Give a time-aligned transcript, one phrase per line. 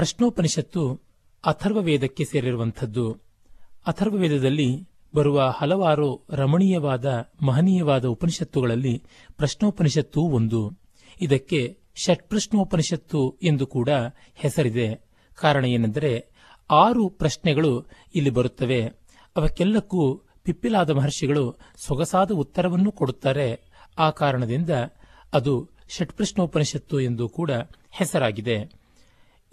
[0.00, 1.00] ಪ್ರಶ್ನೋಪನಿಷತ್ತು
[1.46, 3.12] ಅಥರ್ವವೇದಕ್ಕೆ ಸೇರಿರುವಂಥದ್ದು.
[3.86, 4.84] ಅಥರ್ವವೇದದಲ್ಲಿ
[5.14, 9.02] ಬರುವ ಹಲವಾರು ರಮಣೀಯವಾದ, ಮಹನೀಯವಾದ ಉಪನಿಷತ್ತುಗಳಲ್ಲಿ
[9.36, 10.72] ಪ್ರಶ್ನೋಪನಿಷತ್ತು ಒಂದು.
[11.20, 13.88] ಇದಕ್ಕೆ ಷಟ್ಪ್ರಶ್ನೋಪನಿಷತ್ತು ಎಂದು ಕೂಡ
[14.34, 15.00] ಹೆಸರಿದೆ.
[15.34, 16.26] ಕಾರಣ ಏನೆಂದರೆ,
[16.70, 18.84] ಆರು ಪ್ರಶ್ನೆಗಳು ಇಲ್ಲಿ ಬರುತ್ತವೆ.
[19.36, 21.56] ಅವಕ್ಕೆಲ್ಲಕ್ಕೂ ಪಿಪ್ಪಿಲಾದ ಮಹರ್ಷಿಗಳು
[21.86, 23.60] ಸೊಗಸಾದ ಉತ್ತರವನ್ನು ಕೊಡುತ್ತಾರೆ.
[23.98, 24.70] ಆ ಕಾರಣದಿಂದ
[25.34, 27.50] ಅದು ಷಟ್ಪ್ರಶ್ನೋಪನಿಷತ್ತು ಎಂದು ಕೂಡ
[27.90, 28.79] ಹೆಸರಾಗಿದೆ.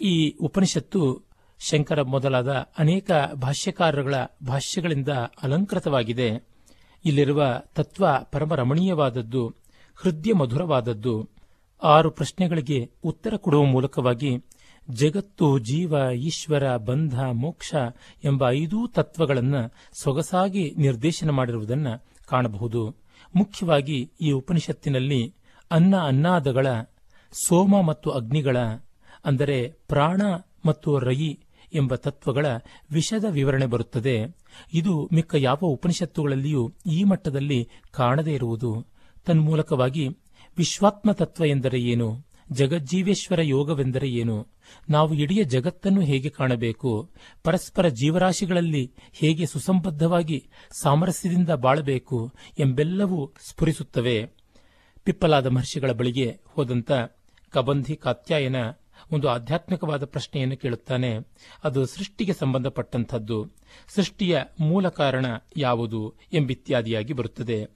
[0.00, 1.22] ಈ ಉಪನಿಷತ್ತು
[1.58, 4.14] ಶಂಕರ ಮೊದಲಾದ ಅನೇಕ ಭಾಷ್ಯಕಾರರುಗಳ
[4.46, 5.08] ಭಾಷ್ಯಗಳಿಂದ
[5.42, 6.48] ಅಲಂಕೃತವಾಗಿದೆ.
[7.04, 9.54] ಇಲ್ಲಿರುವ ತತ್ವ ಪರಮ ರಮಣೀಯವಾದದ್ದು
[9.96, 11.28] ಹೃದಯ ಮಧುರವಾದದ್ದು.
[11.82, 14.44] ಆರು ಪ್ರಶ್ನೆಗಳಿಗೆ ಉತ್ತರ ಕೊಡುವ ಮೂಲಕವಾಗಿ
[14.90, 17.74] ಜಗತ್ತು, ಜೀವ, ಈಶ್ವರ, ಬಂಧ, ಮೋಕ್ಷ
[18.24, 22.96] ಎಂಬ ಐದೂ ತತ್ವಗಳನ್ನು ಸೊಗಸಾಗಿ ನಿರ್ದೇಶನ ಮಾಡಿರುವುದನ್ನು ಕಾಣಬಹುದು.
[23.36, 25.34] ಮುಖ್ಯವಾಗಿ ಈ ಉಪನಿಷತ್ತಿನಲ್ಲಿ
[25.70, 26.66] ಅನ್ನ ಅನ್ನಾದಗಳ,
[27.32, 28.56] ಸೋಮ ಮತ್ತು ಅಗ್ನಿಗಳ
[29.24, 30.22] ಅಂದರೆ ಪ್ರಾಣ
[30.66, 31.40] ಮತ್ತು ರಯಿ
[31.74, 32.46] ಎಂಬ ತತ್ವಗಳ
[32.90, 34.22] ವಿಷದ ವಿವರಣೆ ಬರುತ್ತದೆ.
[34.74, 38.86] ಇದು ಮಿಕ್ಕ ಯಾವ ಉಪನಿಷತ್ತುಗಳಲ್ಲಿಯೂ ಈ ಮಟ್ಟದಲ್ಲಿ ಕಾಣದೇ ಇರುವುದು.
[39.26, 40.08] ತನ್ಮೂಲಕವಾಗಿ
[40.56, 42.28] ವಿಶ್ವಾತ್ಮ ತತ್ವ ಎಂದರೆ ಏನು?
[42.52, 44.46] ಜಗಜ್ಜೀವೇಶ್ವರ ಯೋಗವೆಂದರೆ ಏನು?
[44.90, 47.10] ನಾವು ಇಡೀ ಜಗತ್ತನ್ನು ಹೇಗೆ ಕಾಣಬೇಕು?
[47.44, 50.48] ಪರಸ್ಪರ ಜೀವರಾಶಿಗಳಲ್ಲಿ ಹೇಗೆ ಸುಸಂಬದ್ಧವಾಗಿ
[50.82, 54.26] ಸಾಮರಸ್ಯದಿಂದ ಬಾಳಬೇಕು ಎಂಬೆಲ್ಲವೂ ಸ್ಫುರಿಸುತ್ತವೆ.
[55.04, 56.92] ಪಿಪ್ಪಲಾದ ಮಹರ್ಷಿಗಳ ಬಳಿಗೆ ಹೋದಂತ
[57.50, 58.56] ಕಬಂಧಿ ಕಾತ್ಯಾಯನ
[59.12, 61.18] ಒಂದು ಆಧ್ಯಾತ್ಮಿಕವಾದ ಪ್ರಶ್ನೆಯನ್ನು ಕೇಳುತ್ತಾನೆ.
[61.64, 63.46] ಅದು ಸೃಷ್ಟಿಗೆ ಸಂಬಂಧಪಟ್ಟಂಥದ್ದು.
[63.94, 67.66] ಸೃಷ್ಟಿಯ ಮೂಲ ಕಾರಣ ಯಾವುದು ಎಂಬಿತ್ಯಾದಿಯಾಗಿ ಬರುತ್ತದೆ.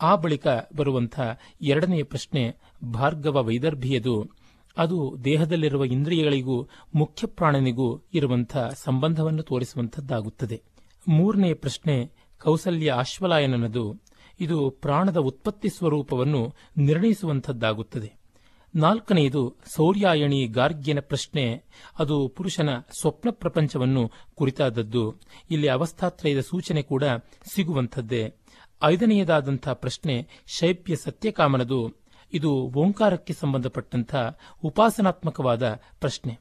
[0.00, 1.20] ಆ ಬಳಿಕ ಬರುವಂಥ
[1.62, 2.56] ಎರಡನೆಯ ಪ್ರಶ್ನೆ
[2.92, 4.30] ಭಾರ್ಗವ ವೈದರ್ಭಿಯದು.
[4.76, 10.62] ಅದು ದೇಹದಲ್ಲಿರುವ ಇಂದ್ರಿಯಗಳಿಗೂ ಮುಖ್ಯ ಪ್ರಾಣನಿಗೂ ಇರುವಂಥ ಸಂಬಂಧವನ್ನು ತೋರಿಸುವಂಥದ್ದಾಗುತ್ತದೆ.
[11.08, 12.10] ಮೂರನೆಯ ಪ್ರಶ್ನೆ
[12.42, 13.96] ಕೌಸಲ್ಯ ಆಶ್ವಲಾಯನನದು
[14.40, 18.21] ಇದು ಪ್ರಾಣದ ಉತ್ಪತ್ತಿ ಸ್ವರೂಪವನ್ನು ನಿರ್ಣಯಿಸುವಂಥದ್ದಾಗುತ್ತದೆ.
[18.74, 21.64] ನಾಲ್ಕನೆಯದು ಸೌರ್ಯಾಯಣಿ ಗಾರ್ಗ್ಯನ ಪ್ರಶ್ನೆ.
[21.98, 25.14] ಅದು ಪುರುಷನ ಸ್ವಪ್ನ ಪ್ರಪಂಚವನ್ನು ಕುರಿತಾದದ್ದು.
[25.50, 27.04] ಇಲ್ಲಿ ಅವಸ್ಥಾತ್ರಯದ ಸೂಚನೆ ಕೂಡ
[27.54, 28.34] ಸಿಗುವಂಥದ್ದೇ.
[28.82, 32.02] ಐದನೆಯದಾದಂಥ ಪ್ರಶ್ನೆ ಶೈಪ್ಯ ಸತ್ಯಕಾಮನದು.
[32.32, 34.14] ಇದು ಓಂಕಾರಕ್ಕೆ ಸಂಬಂಧಪಟ್ಟಂಥ
[34.64, 36.38] ಉಪಾಸನಾತ್ಮಕವಾದ ಪ್ರಶ್ನೆ.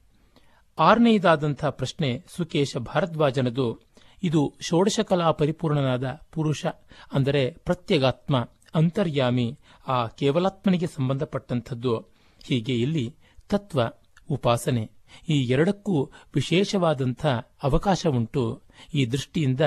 [0.80, 3.80] ಆರನೆಯದಾದಂಥ ಪ್ರಶ್ನೆ ಸುಕೇಶ ಭಾರದ್ವಾಜನದು.
[4.24, 6.66] ಇದು ಷೋಡಶಕಲಾ ಪರಿಪೂರ್ಣನಾದ ಪುರುಷ,
[7.14, 12.21] ಅಂದರೆ ಪ್ರತ್ಯಗಾತ್ಮ, ಅಂತರ್ಯಾಮಿ, ಆ ಕೇವಲಾತ್ಮನಿಗೆ ಸಂಬಂಧಪಟ್ಟಂಥದ್ದು.
[12.44, 13.16] ಹೀಗೆ ಇಲ್ಲಿ
[13.50, 13.81] ತತ್ವ,
[14.29, 14.91] ಉಪಾಸನೆ
[15.29, 17.25] ಈ ಎರಡಕ್ಕೂ ವಿಶೇಷವಾದಂಥ
[17.63, 18.62] ಅವಕಾಶ ಉಂಟು
[18.94, 19.62] ಈ ದೃಷ್ಟಿಯಿಂದ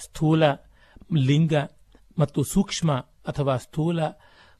[0.05, 0.43] ಸ್ಥೂಲ,
[1.15, 1.53] ಲಿಂಗ
[2.19, 2.93] ಮತ್ತು ಸೂಕ್ಷ್ಮ
[3.27, 3.99] ಅಥವಾ ಸ್ಥೂಲ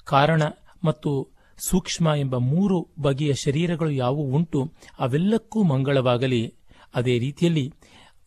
[0.04, 0.42] ಕಾರಣ
[0.84, 6.54] ಮತ್ತು ಸೂಕ್ಷ್ಮ ಎಂಬ ಮೂರು ಬಗೆಯ ಶರೀರಗಳು ಯಾವುವು ಉಂಟು, ಅವೆಲ್ಲಕ್ಕೂ ಮಂಗಳವಾಗಲಿ.
[6.96, 7.74] ಅದೇ ರೀತಿಯಲ್ಲಿ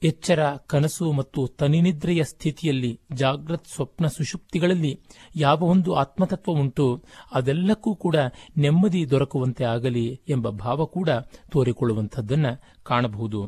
[0.03, 5.01] ಎಚ್ಚರ, ಕನಸು ಮತ್ತು ತನಿನಿದ್ರೆಯ ಸ್ಥಿತಿಯಲ್ಲಿ ಜಾಗೃತ್ ಸ್ವಪ್ನ ಸುಷುಪ್ತಿಗಳಲ್ಲಿ
[5.37, 7.03] ಯಾವ ಒಂದು ಆತ್ಮತತ್ವ ಉಂಟು,
[7.33, 8.17] ಅದೆಲ್ಲಕ್ಕೂ ಕೂಡ
[8.59, 11.09] ನೆಮ್ಮದಿ ದೊರಕುವಂತೆ ಆಗಲಿ ಎಂಬ ಭಾವ ಕೂಡ
[11.51, 13.47] ತೋರಿಕೊಳ್ಳುವಂಥದ್ದನ್ನು ಕಾಣಬಹುದು.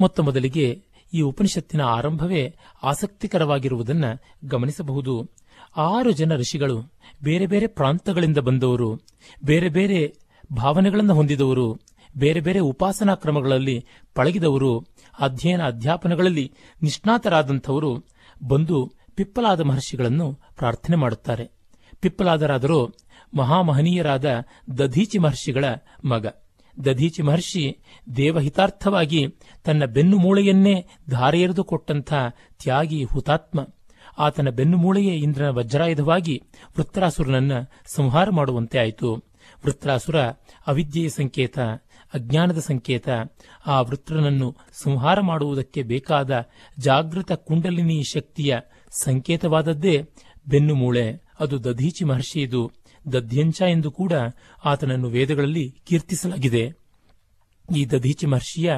[0.00, 0.82] ಮೊತ್ತ ಮೊದಲಿಗೆ
[1.14, 5.30] ಈ ಉಪನಿಷತ್ತಿನ ಆರಂಭವೇ ಆಸಕ್ತಿಕರವಾಗಿರುವುದನ್ನು ಗಮನಿಸಬಹುದು.
[5.76, 6.92] ಆರು ಜನ ಋಷಿಗಳು
[7.22, 9.00] ಬೇರೆ ಬೇರೆ ಪ್ರಾಂತಗಳಿಂದ ಬಂದವರು,
[9.44, 10.14] ಬೇರೆ ಬೇರೆ
[10.52, 11.80] ಭಾವನೆಗಳನ್ನು ಹೊಂದಿದವರು,
[12.18, 14.86] ಬೇರೆ ಬೇರೆ ಉಪಾಸನಾ ಕ್ರಮಗಳಲ್ಲಿ ಪಳಗಿದವರು,
[15.18, 18.04] ಅಧ್ಯಯನ ಅಧ್ಯಾಪನಗಳಲ್ಲಿ ನಿಷ್ಣಾತರಾದಂಥವರು
[18.48, 21.50] ಬಂದು ಪಿಪ್ಪಲಾದ ಮಹರ್ಷಿಗಳನ್ನು ಪ್ರಾರ್ಥನೆ ಮಾಡುತ್ತಾರೆ.
[22.00, 22.94] ಪಿಪ್ಪಲಾದರಾದರೂ
[23.36, 24.24] ಮಹಾಮಹನೀಯರಾದ
[24.78, 25.64] ದಧೀಚಿ ಮಹರ್ಷಿಗಳ
[26.04, 26.26] ಮಗ.
[26.84, 27.78] ದಧೀಚಿ ಮಹರ್ಷಿ
[28.16, 29.26] ದೇವಹಿತಾರ್ಥವಾಗಿ
[29.64, 32.14] ತನ್ನ ಬೆನ್ನು ಮೂಳೆಯನ್ನೇ ಧಾರೆಯೆರೆದು ಕೊಟ್ಟಂಥ
[32.62, 33.60] ತ್ಯಾಗಿ ಹುತಾತ್ಮ
[34.18, 36.42] ಆತನ ಬೆನ್ನುಮೂಳೆಯೇ ಇಂದ್ರನ ವಜ್ರಾಯುಧವಾಗಿ
[36.76, 37.52] ವೃತ್ರಾಸುರನನ್ನ
[37.94, 39.14] ಸಂಹಾರ ಮಾಡುವಂತೆ ಆಯಿತು.
[39.64, 40.20] ವೃತ್ರಾಸುರ
[40.66, 41.58] ಅವಿದ್ಯೆಯ ಸಂಕೇತ,
[42.14, 43.08] ಅಜ್ಞಾನದ ಸಂಕೇತ,
[43.66, 48.56] ಆ ವೃತ್ರನನ್ನು ಸಂಹಾರ ಮಾಡುವುದಕ್ಕೆ ಬೇಕಾದ ಜಾಗೃತ ಕುಂಡಲಿನಿ ಶಕ್ತಿಯ
[49.02, 50.02] ಸಂಕೇತವಾದದ್ದೇ
[50.48, 52.72] ಬೆನ್ನುಮೂಳೆ ಅದು ದಧೀಚಿ ಮಹರ್ಷಿಯದು.
[53.12, 54.12] ದಧ್ಯಂಚ ಎಂದು ಕೂಡ
[54.64, 56.72] ಆತನನ್ನು ವೇದಗಳಲ್ಲಿ ಕೀರ್ತಿಸಲಾಗಿದೆ.
[57.76, 58.72] ಈ ದಧೀಚಿ ಮಹರ್ಷಿಯ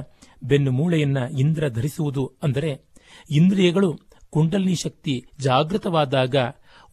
[0.45, 2.81] ಬೆನ್ನು ಮೂಳೆಯನ್ನ ಇಂದ್ರ ಧರಿಸುವುದು ಅಂದರೆ
[3.31, 4.06] ಇಂದ್ರಿಯಗಳು
[4.37, 6.35] ಕುಂಡಲಿನಿ ಶಕ್ತಿ ಜಾಗೃತವಾದಾಗ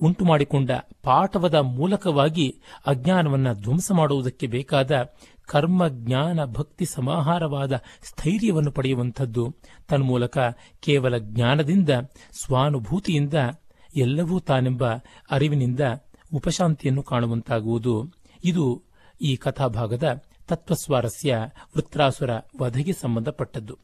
[0.01, 0.71] ಉಂಟು ಮಾಡಿಕೊಂಡ
[1.03, 4.91] ಪಾಠವದ ಮೂಲಕವಾಗಿ ಅಜ್ಞಾನವನ್ನು ಧ್ವಂಸ ಮಾಡುವುದಕ್ಕೆ ಬೇಕಾದ
[5.45, 7.73] ಕರ್ಮ ಜ್ಞಾನ ಭಕ್ತಿ ಸಮಾಹಾರವಾದ
[8.03, 9.55] ಸ್ಥೈರ್ಯವನ್ನು ಪಡೆಯುವಂಥದ್ದು.
[9.87, 10.37] ತನ್ಮೂಲಕ
[10.79, 11.89] ಕೇವಲ ಜ್ಞಾನದಿಂದ,
[12.31, 13.33] ಸ್ವಾನುಭೂತಿಯಿಂದ,
[13.95, 14.83] ಎಲ್ಲವೂ ತಾನೆಂಬ
[15.31, 15.79] ಅರಿವಿನಿಂದ
[16.33, 18.09] ಉಪಶಾಂತಿಯನ್ನು ಕಾಣುವಂತಾಗುವುದು.
[18.45, 18.83] ಇದು
[19.21, 21.35] ಈ ಕಥಾಭಾಗದ ತತ್ವಸ್ವಾರಸ್ಯ
[21.75, 22.29] ವೃತ್ರಾಸುರ
[22.59, 23.77] ವಧೆಗೆ ಸಂಬಂಧಪಟ್ಟದ್ದು.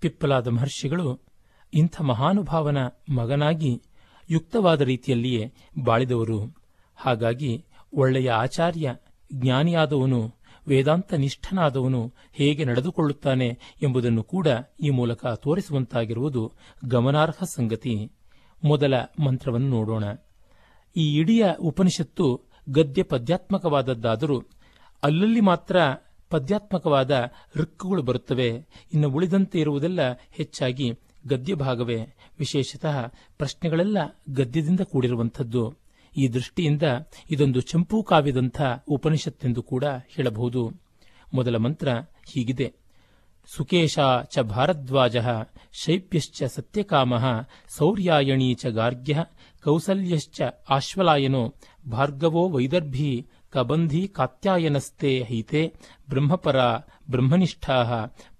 [0.00, 1.35] ಪಿಪ್ಪಲಾದ ಮಹರ್ಷಿಗಳು
[1.76, 2.76] ಇಂಥ ಮಹಾನುಭಾವನ
[3.14, 3.82] ಮಗನಾಗಿ
[4.30, 5.52] ಯುಕ್ತವಾದ ರೀತಿಯಲ್ಲಿಯೇ
[5.84, 6.56] ಬಾಳಿದವರು.
[6.96, 7.64] ಹಾಗಾಗಿ
[7.94, 8.96] ಒಳ್ಳೆಯ ಆಚಾರ್ಯ,
[9.32, 10.34] ಜ್ಞಾನಿಯಾದವನು
[10.68, 14.46] ವೇದಾಂತ ನಿಷ್ಠನಾದವನು ಹೇಗೆ ನಡೆದುಕೊಳ್ಳುತ್ತಾನೆ ಎಂಬುದನ್ನು ಕೂಡ
[14.82, 16.52] ಈ ಮೂಲಕ ತೋರಿಸುವಂತಾಗಿರುವುದು
[16.88, 18.12] ಗಮನಾರ್ಹ ಸಂಗತಿ.
[18.64, 18.94] ಮೊದಲ
[19.24, 20.04] ಮಂತ್ರವನ್ನು ನೋಡೋಣ.
[20.96, 24.42] ಈ ಇಡೀ ಉಪನಿಷತ್ತು ಗದ್ಯ ಪದ್ಯಾತ್ಮಕವಾದದ್ದಾದರೂ
[25.02, 25.76] ಅಲ್ಲಲ್ಲಿ ಮಾತ್ರ
[26.30, 27.24] ಪದ್ಯಾತ್ಮಕವಾದ
[27.56, 28.48] ಋಕ್ಕುಗಳು ಬರುತ್ತವೆ.
[28.94, 30.92] ಇನ್ನು ಉಳಿದಂತೆ ಇರುವುದೆಲ್ಲ ಹೆಚ್ಚಾಗಿ
[31.26, 31.98] ಗದ್ಯ ಭಾಗವೇ
[32.38, 32.96] ವಿಶೇಷತಃ
[33.38, 35.74] ಪ್ರಶ್ನೆಗಳೆಲ್ಲ ಗದ್ಯದಿಂದ ಕೂಡಿರುವಂಥದ್ದು.
[36.16, 36.82] ಈ ದೃಷ್ಟಿಯಿಂದ
[37.30, 40.72] ಇದೊಂದು ಚಂಪೂ ಕಾವ್ಯದಂಥ ಉಪನಿಷತ್ತೆಂದು ಕೂಡ ಹೇಳಬಹುದು.
[41.34, 41.88] ಮೊದಲ ಮಂತ್ರ
[42.32, 42.72] ಹೀಗಿದೆ.
[43.48, 45.16] ಸುಕೇಶ ಚ ಭಾರದ್ವಾಜ
[45.72, 47.14] ಶೈಪ್ಯಶ್ಚ ಸತ್ಯಕಾಮ
[47.68, 49.24] ಸೌರ್ಯಾಯಣೀ ಚ ಗಾರ್ಗ್ಯ
[49.64, 50.40] ಕೌಸಲ್ಯಶ್ಚ
[50.70, 51.54] ಆಶ್ವಲಾಯನೋ
[51.90, 55.72] ಭಾರ್ಗವೋ ವೈದರ್ಭಿ ಕಬಂಧಿ ಕಾತ್ಯಾಯನಸ್ತೆ ಹೈತೆ
[56.08, 56.56] ಬ್ರಹ್ಮಪರ
[57.10, 57.78] ಬ್ರಹ್ಮನಿಷ್ಠಾ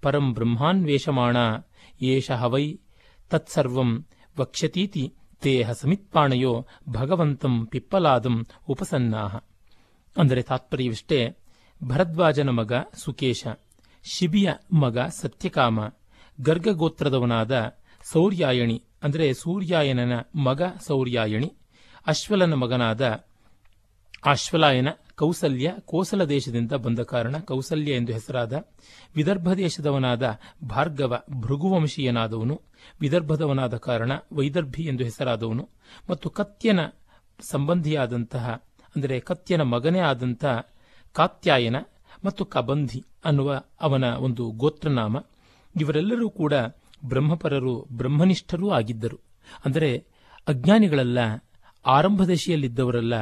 [0.01, 1.37] ಪರಂ ಬ್ರಹ್ಮಾನ್ವೇಷಮಾಣ
[2.01, 2.65] ಏಷ ಹವೈ
[3.31, 3.91] ತತ್ಸರ್ವಂ
[4.39, 5.03] ವಕ್ಷ್ಯತೀತಿ
[5.43, 6.53] ತೇಹ ಸಮಿತ್ಪಾಣಯೋ
[6.89, 8.35] ಭಗವಂತಂ ಪಿಪ್ಪಲಾದಂ
[8.69, 9.35] ಉಪಸನ್ನಾಹ.
[10.15, 11.19] ಅಂದರೆ ತಾತ್ಪರ್ಯವಿಷ್ಟೇ,
[11.83, 12.73] ಭರದ್ವಾಜನ ಮಗ
[13.03, 13.47] ಸುಕೇಶ,
[14.05, 15.79] ಶಿಬಿಯ ಮಗ ಸತ್ಯಕಾಮ,
[16.41, 17.53] ಗರ್ಗಗೋತ್ರದವನಾದ
[18.11, 21.49] ಸೌರ್ಯಾಯಣಿ, ಅಂದರೆ ಸೂರ್ಯಾಯನನ ಮಗ ಸೌರ್ಯಾಯಣಿ,
[22.07, 23.03] ಅಶ್ವಲನ ಮಗನಾದ
[24.23, 28.53] ಅಶ್ವಲಾಯನ ಕೌಸಲ್ಯ ಕೋಸಲ ದೇಶದಿಂದ ಬಂದ ಕಾರಣ ಕೌಸಲ್ಯ ಎಂದು ಹೆಸರಾದ
[29.15, 32.61] ವಿದರ್ಭ ದೇಶದವನಾದ ಭಾರ್ಗವ ಭೃಗುವಂಶೀಯನಾದವನು,
[32.99, 35.69] ವಿದರ್ಭದವನಾದ ಕಾರಣ ವೈದರ್ಭಿ ಎಂದು ಹೆಸರಾದವನು
[36.09, 36.79] ಮತ್ತು ಕತ್ಯನ
[37.39, 38.63] ಸಂಬಂಧಿಯಾದಂತಹ,
[38.95, 40.67] ಅಂದರೆ ಕತ್ಯನ ಮಗನೇ ಆದಂತಹ
[41.13, 41.75] ಕಾತ್ಯಾಯನ
[42.23, 45.17] ಮತ್ತು ಕಬಂಧಿ ಅನ್ನುವ ಅವನ ಒಂದು ಗೋತ್ರನಾಮ.
[45.75, 46.53] ಇವರೆಲ್ಲರೂ ಕೂಡ
[47.05, 49.17] ಬ್ರಹ್ಮಪರರು, ಬ್ರಹ್ಮನಿಷ್ಠರೂ ಆಗಿದ್ದರು.
[49.65, 49.97] ಅಂದರೆ
[50.47, 51.19] ಅಜ್ಞಾನಿಗಳಲ್ಲ
[51.87, 53.13] ಆರಂಭ ದಶೆಯಲ್ಲಿದ್ದವರಲ್ಲ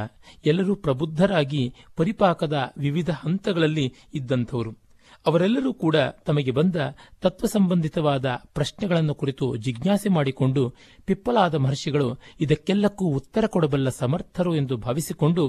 [0.46, 1.62] ಎಲ್ಲರೂ ಪ್ರಬುದ್ಧರಾಗಿ
[1.96, 4.86] ಪರಿಪಾಕದ ವಿವಿಧ ಹಂತಗಳಲ್ಲಿ ಇದ್ದಂಥವರು.
[5.26, 5.96] ಅವರೆಲ್ಲರೂ ಕೂಡ
[6.26, 6.76] ತಮಗೆ ಬಂದ
[7.22, 10.62] ತತ್ವ ಸಂಬಂಧಿತವಾದ ಪ್ರಶ್ನೆಗಳನ್ನು ಕುರಿತು ಜಿಜ್ಞಾಸೆ ಮಾಡಿಕೊಂಡು
[11.04, 12.08] ಪಿಪ್ಪಲಾದ ಮಹರ್ಷಿಗಳು
[12.40, 15.44] ಇದಕ್ಕೆಲ್ಲಕ್ಕೂ ಉತ್ತರ ಕೊಡಬಲ್ಲ ಸಮರ್ಥರು ಎಂದು ಭಾವಿಸಿಕೊಂಡು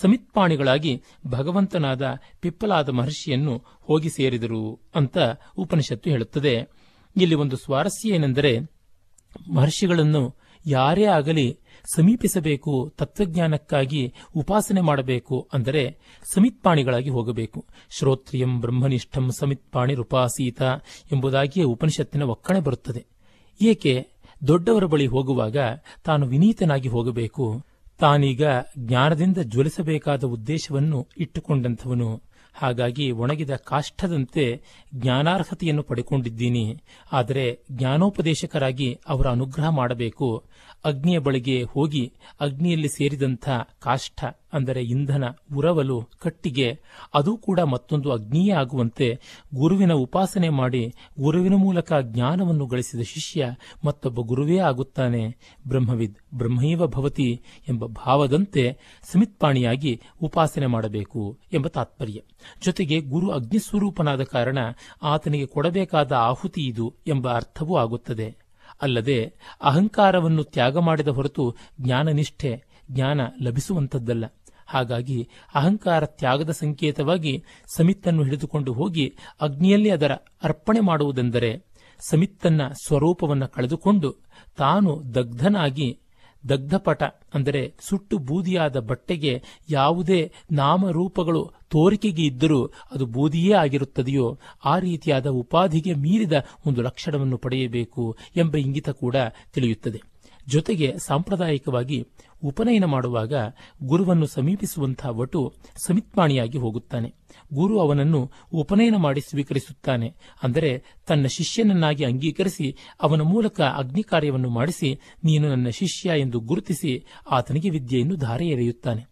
[0.00, 2.02] ಸಮಿತ್ಪಾಣಿಗಳಾಗಿ ಭಗವಂತನಾದ
[2.40, 4.62] ಪಿಪ್ಪಲಾದ ಮಹರ್ಷಿಯನ್ನು ಹೋಗಿ ಸೇರಿದರು
[4.94, 5.18] ಅಂತ
[5.58, 6.54] ಉಪನಿಷತ್ತು ಹೇಳುತ್ತದೆ.
[7.16, 8.52] ಇಲ್ಲಿ ಒಂದು ಸ್ವಾರಸ್ಯ ಏನೆಂದರೆ
[9.54, 10.22] ಮಹರ್ಷಿಗಳನ್ನು
[10.66, 11.46] ಯಾರೇ ಆಗಲಿ
[11.94, 15.98] ಸಮೀಪಿಸಬೇಕು, ತತ್ವಜ್ಞಾನಕ್ಕಾಗಿ ಉಪಾಸನೆ ಮಾಡಬೇಕು ಅಂದರೆ
[16.34, 17.64] ಸಮಿತ್ಪಾಣಿಗಳಾಗಿ ಹೋಗಬೇಕು.
[17.90, 20.62] ಶ್ರೋತ್ರಿಯಂ ಬ್ರಹ್ಮನಿಷ್ಠಂ ಸಮಿತ್ಪಾಣಿ ರೂಪಾಸೀತ
[21.12, 23.06] ಎಂಬುದಾಗಿಯೇ ಉಪನಿಷತ್ತಿನ ಒಕ್ಕಣೆ ಬರುತ್ತದೆ.
[23.62, 24.06] ಏಕೆ?
[24.46, 25.56] ದೊಡ್ಡವರ ಬಳಿ ಹೋಗುವಾಗ
[26.04, 27.62] ತಾನು ವಿನೀತನಾಗಿ ಹೋಗಬೇಕು.
[27.98, 28.42] ತಾನೀಗ
[28.78, 32.22] ಜ್ಞಾನದಿಂದ ಜ್ವಲಿಸಬೇಕಾದ ಉದ್ದೇಶವನ್ನು ಇಟ್ಟುಕೊಂಡಂಥವನು.
[32.54, 34.62] ಹಾಗಾಗಿ ಒಣಗಿದ ಕಾಷ್ಟದಂತೆ
[34.94, 36.76] ಜ್ಞಾನಾರ್ಹತೆಯನ್ನು ಪಡೆಕೊಂಡಿದ್ದೀನಿ.
[37.12, 40.44] ಆದರೆ ಜ್ಞಾನೋಪದೇಶಕರಾಗಿ ಅವರ ಅನುಗ್ರಹ ಮಾಡಬೇಕು.
[40.84, 45.24] ಅಗ್ನಿಯ ಬಳಿಗೆ ಹೋಗಿ ಅಗ್ನಿಯಲ್ಲಿ ಸೇರಿದಂಥ ಕಾಷ್ಟ ಅಂದರೆ ಇಂಧನ,
[45.56, 46.80] ಉರವಲು, ಕಟ್ಟಿಗೆ,
[47.14, 49.20] ಅದು ಕೂಡ ಮತ್ತೊಂದು ಅಗ್ನಿಯೇ ಆಗುವಂತೆ
[49.54, 53.46] ಗುರುವಿನ ಉಪಾಸನೆ ಮಾಡಿ ಗುರುವಿನ ಮೂಲಕ ಜ್ಞಾನವನ್ನು ಗಳಿಸಿದ ಶಿಷ್ಯ
[53.84, 55.28] ಮತ್ತೊಬ್ಬ ಗುರುವೇ ಆಗುತ್ತಾನೆ.
[55.68, 58.78] ಬ್ರಹ್ಮವಿದ್ ಬ್ರಹ್ಮೈವ ಭವತಿ ಎಂಬ ಭಾವದಂತೆ
[59.12, 62.20] ಸಮಿತ್ಪಾಣಿಯಾಗಿ ಉಪಾಸನೆ ಮಾಡಬೇಕು ಎಂಬ ತಾತ್ಪರ್ಯ.
[62.62, 64.58] ಜೊತೆಗೆ ಗುರು ಅಗ್ನಿಸ್ವರೂಪನಾದ ಕಾರಣ
[65.02, 68.36] ಆತನಿಗೆ ಕೊಡಬೇಕಾದ ಆಹುತಿ ಇದು ಎಂಬ ಅರ್ಥವೂ ಆಗುತ್ತದೆ.
[68.82, 69.32] ಅಲ್ಲದೆ
[69.62, 74.24] ಅಹಂಕಾರವನ್ನು ತ್ಯಾಗ ಮಾಡಿದ ಹೊರತು ಜ್ಞಾನನಿಷ್ಠೆ, ಜ್ಞಾನ ಲಭಿಸುವಂಥದ್ದಲ್ಲ.
[74.66, 77.44] ಹಾಗಾಗಿ ಅಹಂಕಾರ ತ್ಯಾಗದ ಸಂಕೇತವಾಗಿ
[77.76, 81.64] ಸಮಿತ್ತನ್ನು ಹಿಡಿದುಕೊಂಡು ಹೋಗಿ ಅಗ್ನಿಯಲ್ಲಿ ಅದರ ಅರ್ಪಣೆ ಮಾಡುವುದೆಂದರೆ
[82.10, 84.16] ಸಮಿತ್ತನ್ನ ಸ್ವರೂಪವನ್ನು ಕಳೆದುಕೊಂಡು
[84.56, 86.00] ತಾನು ದಗ್ಧನಾಗಿ
[86.48, 87.02] ದಗ್ಧಪಟ,
[87.34, 96.32] ಅಂದರೆ ಸುಟ್ಟು ಬೂದಿಯಾದ ಬಟ್ಟೆಗೆ ಯಾವುದೇ ನಾಮರೂಪಗಳು ತೋರಿಕೆಗೆ ಇದ್ದರೂ ಅದು ಬೂದಿಯೇ ಆಗಿರುತ್ತದೆಯೋ, ಆ ರೀತಿಯಾದ ಉಪಾಧಿಗೆ ಮೀರಿದ
[96.66, 99.16] ಒಂದು ಲಕ್ಷಣವನ್ನು ಪಡೆಯಬೇಕು ಎಂಬ ಇಂಗಿತ ಕೂಡ
[99.54, 100.09] ತಿಳಿಯುತ್ತದೆ.
[100.50, 102.06] ಜೊತೆಗೆ ಸಾಂಪ್ರದಾಯಿಕವಾಗಿ
[102.44, 103.34] ಉಪನಯನ ಮಾಡುವಾಗ
[103.82, 105.52] ಗುರುವನ್ನು ಸಮೀಪಿಸುವಂತಹ ವಟು
[105.86, 107.12] ಸಮಿತ್ಮಾಣಿಯಾಗಿ ಹೋಗುತ್ತಾನೆ.
[107.54, 110.14] ಗುರು ಅವನನ್ನು ಉಪನಯನ ಮಾಡಿ ಸ್ವೀಕರಿಸುತ್ತಾನೆ.
[110.42, 117.70] ಅಂದರೆ ತನ್ನ ಶಿಷ್ಯನನ್ನಾಗಿ ಅಂಗೀಕರಿಸಿ ಅವನ ಮೂಲಕ ಅಗ್ನಿ ಕಾರ್ಯವನ್ನು ಮಾಡಿಸಿ ನೀನು ನನ್ನ ಶಿಷ್ಯ ಎಂದು ಗುರುತಿಸಿ ಆತನಿಗೆ
[117.70, 119.09] ವಿದ್ಯೆಯನ್ನು ಧಾರೆ ಎರೆಯುತ್ತಾನೆ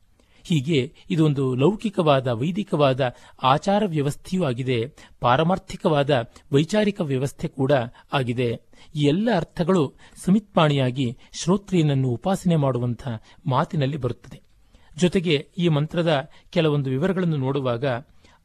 [0.49, 3.01] ಹೀಗೆ ಇದೊಂದು ಲೌಕಿಕವಾದ, ವೈದಿಕವಾದ
[3.43, 4.79] ಆಚಾರ ವ್ಯವಸ್ಥೆಯೂ ಆಗಿದೆ.
[5.21, 6.11] ಪಾರಮಾರ್ಥಿಕವಾದ,
[6.53, 7.73] ವೈಚಾರಿಕ ವ್ಯವಸ್ಥೆ ಕೂಡ
[8.13, 8.61] ಆಗಿದೆ.
[8.97, 14.41] ಈ ಎಲ್ಲ ಅರ್ಥಗಳು ಸಮಿತ್ಪಾಣಿಯಾಗಿ ಶ್ರೋತ್ರಿಯನನ್ನು ಉಪಾಸನೆ ಮಾಡುವಂತಹ ಮಾತಿನಲ್ಲಿ ಬರುತ್ತದೆ.
[14.97, 17.87] ಜೊತೆಗೆ ಈ ಮಂತ್ರದ ಕೆಲವೊಂದು ವಿವರಗಳನ್ನು ನೋಡುವಾಗ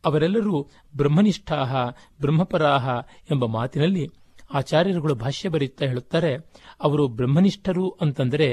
[0.05, 1.75] ಅವರೆಲ್ಲರೂ ಬ್ರಹ್ಮನಿಷ್ಠಾಹ,
[2.21, 2.89] ಬ್ರಹ್ಮಪರಾಹ
[3.31, 4.09] ಎಂಬ ಮಾತಿನಲ್ಲಿ
[4.53, 6.35] ಆಚಾರ್ಯರುಗಳು ಭಾಷ್ಯ ಬರೆಯುತ್ತಾ ಹೇಳುತ್ತಾರೆ,
[6.83, 8.47] ಅವರು ಬ್ರಹ್ಮನಿಷ್ಠರು ಅಂತಂದರೆ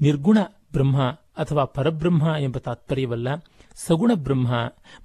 [0.00, 0.38] ನಿರ್ಗುಣ
[0.72, 0.98] ಬ್ರಹ್ಮ
[1.40, 3.28] ಅಥವಾ ಪರಬ್ರಹ್ಮ ಎಂಬ ತಾತ್ಪರ್ಯವಲ್ಲ
[3.74, 4.52] ಸಗುಣ ಬ್ರಹ್ಮ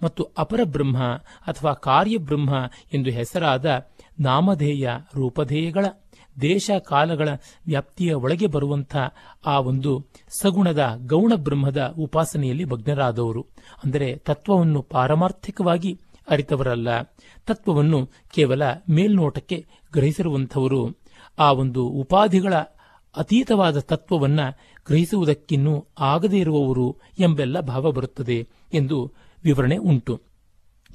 [0.03, 1.03] ಮತ್ತು ಅಪರ ಬ್ರಹ್ಮ
[1.47, 2.53] ಅಥವಾ ಕಾರ್ಯಬ್ರಹ್ಮ
[2.93, 3.87] ಎಂದು ಹೆಸರಾದ
[4.19, 5.85] ನಾಮಧೇಯ ರೂಪಧೇಯಗಳ
[6.41, 7.29] ದೇಶ ಕಾಲಗಳ
[7.67, 8.97] ವ್ಯಾಪ್ತಿಯ ಒಳಗೆ ಬರುವಂಥ
[9.45, 10.07] ಆ ಒಂದು
[10.41, 13.45] ಸಗುಣದ ಗೌಣ ಬ್ರಹ್ಮದ ಉಪಾಸನೆಯಲ್ಲಿ ಭಗ್ನರಾದವರು.
[13.83, 15.99] ಅಂದರೆ ತತ್ವವನ್ನು ಪಾರಮಾರ್ಥಿಕವಾಗಿ
[16.29, 17.01] ಅರಿತವರಲ್ಲ.
[17.45, 20.97] ತತ್ವವನ್ನು ಕೇವಲ ಮೇಲ್ನೋಟಕ್ಕೆ ಗ್ರಹಿಸಿರುವಂಥವರು
[21.39, 22.53] ಆ ಒಂದು ಉಪಾಧಿಗಳ
[23.15, 24.39] ಅತೀತವಾದ ತತ್ವವನ್ನ
[24.87, 29.11] ಗ್ರಹಿಸುವುದಕ್ಕಿನ್ನೂ ಆಗದೇ ಇರುವವರು ಎಂಬೆಲ್ಲ ಭಾವ ಬರುತ್ತದೆ ಎಂದು
[29.43, 30.21] ವಿವರಣೆ ಉಂಟು.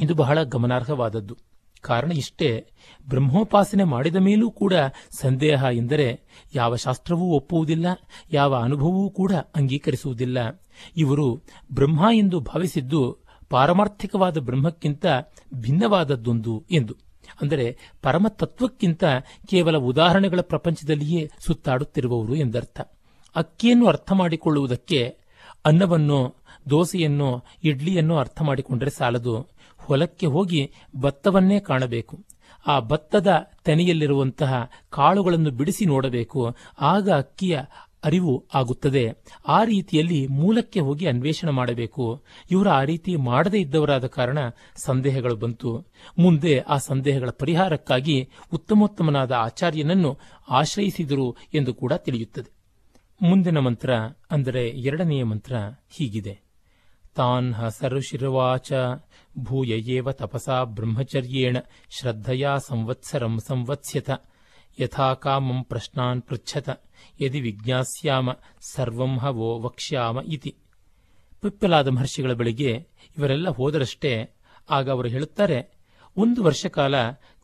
[0.01, 1.37] ಇದು ಬಹಳ ಗಮನಾರ್ಹವಾದದ್ದು.
[1.81, 2.67] ಕಾರಣ ಇಷ್ಟೇ,
[3.09, 4.73] ಬ್ರಹ್ಮೋಪಾಸನೆ ಮಾಡಿದ ಮೇಲೂ ಕೂಡ
[5.11, 6.21] ಸಂದೇಹ ಎಂದರೆ
[6.55, 7.87] ಯಾವ ಶಾಸ್ತ್ರವೂ ಒಪ್ಪುವುದಿಲ್ಲ,
[8.33, 10.65] ಯಾವ ಅನುಭವವೂ ಕೂಡ ಅಂಗೀಕರಿಸುವುದಿಲ್ಲ.
[10.97, 11.43] ಇವರು
[11.75, 13.19] ಬ್ರಹ್ಮ ಎಂದು ಭಾವಿಸಿದ್ದು
[13.51, 15.07] ಪಾರಮಾರ್ಥಿಕವಾದ ಬ್ರಹ್ಮಕ್ಕಿಂತ
[15.55, 17.10] ಭಿನ್ನವಾದದ್ದೊಂದು ಎಂದು.
[17.43, 19.05] ಅಂದರೆ ಪರಮತತ್ವಕ್ಕಿಂತ
[19.51, 22.81] ಕೇವಲ ಉದಾಹರಣೆಗಳ ಪ್ರಪಂಚದಲ್ಲಿಯೇ ಸುತ್ತಾಡುತ್ತಿರುವವರು ಎಂದರ್ಥ.
[23.37, 25.17] ಅಕ್ಕಿಯನ್ನು ಅರ್ಥ ಮಾಡಿಕೊಳ್ಳುವುದಕ್ಕೆ
[25.65, 26.35] ಅನ್ನವನ್ನು,
[26.71, 29.47] ದೋಸೆಯನ್ನು, ಇಡ್ಲಿಯನ್ನು ಅರ್ಥ ಮಾಡಿಕೊಂಡರೆ ಸಾಲದು.
[29.79, 32.19] ಹೊಲಕ್ಕೆ ಹೋಗಿ ಭತ್ತವನ್ನೇ ಕಾಣಬೇಕು.
[32.67, 36.57] ಆ ಭತ್ತದ ತೆನೆಯಲ್ಲಿರುವಂತಹ ಕಾಳುಗಳನ್ನು ಬಿಡಿಸಿ ನೋಡಬೇಕು.
[36.81, 37.61] ಆಗ ಅಕ್ಕಿಯ
[38.05, 39.15] ಅರಿವು ಆಗುತ್ತದೆ.
[39.49, 42.25] ಆ ರೀತಿಯಲ್ಲಿ ಮೂಲಕ್ಕೆ ಹೋಗಿ ಅನ್ವೇಷಣೆ ಮಾಡಬೇಕು.
[42.51, 44.39] ಇವರು ಆ ರೀತಿ ಮಾಡದೇ ಇದ್ದವರಾದ ಕಾರಣ
[44.77, 45.87] ಸಂದೇಹಗಳು ಬಂತು.
[46.19, 52.61] ಮುಂದೆ ಆ ಸಂದೇಹಗಳ ಪರಿಹಾರಕ್ಕಾಗಿ ಉತ್ತಮೋತ್ತಮನಾದ ಆಚಾರ್ಯನನ್ನು ಆಶ್ರಯಿಸಿದರು ಎಂದು ಕೂಡ ತಿಳಿಯುತ್ತದೆ.
[53.23, 53.95] ಮುಂದಿನ ಮಂತ್ರ,
[54.31, 55.57] ಅಂದರೆ ಎರಡನೆಯ ಮಂತ್ರ
[55.91, 56.41] ಹೀಗಿದೆ.
[57.15, 58.73] ತಾನ್ ಹಸರುಶಿರುವಾಚ
[59.39, 61.57] ಭೂಯ ತಪಸಾ ಬ್ರಹ್ಮಚರ್ಯೇಣ,
[61.91, 64.11] ಶ್ರದ್ಧೆಯ ಸಂವತ್ಸರಂ ಸಂವತ್ಸ್ಯತ.
[64.79, 66.69] ಯಥಾ ಕಾಮಂ ಪ್ರಶ್ನಾನ್ ಪೃಚ್ಛತ
[67.21, 70.55] ಯದಿ ವಿಜ್ಞಾಸ್ಯಾಮ ಸರ್ವಂ ಹವೋ ವಕ್ಷ್ಯಾಮ ಇತಿ
[71.43, 72.87] ಪಿಪ್ಪಲಾದ ಮಹರ್ಷಿಗಳ ಬಳಿಗೆ
[73.19, 74.35] ಇವರೆಲ್ಲ ಹೋದರಷ್ಟೇ,
[74.71, 75.73] ಆಗ ಅವರು ಹೇಳುತ್ತಾರೆ,
[76.17, 76.95] ಒಂದು ವರ್ಷ ಕಾಲ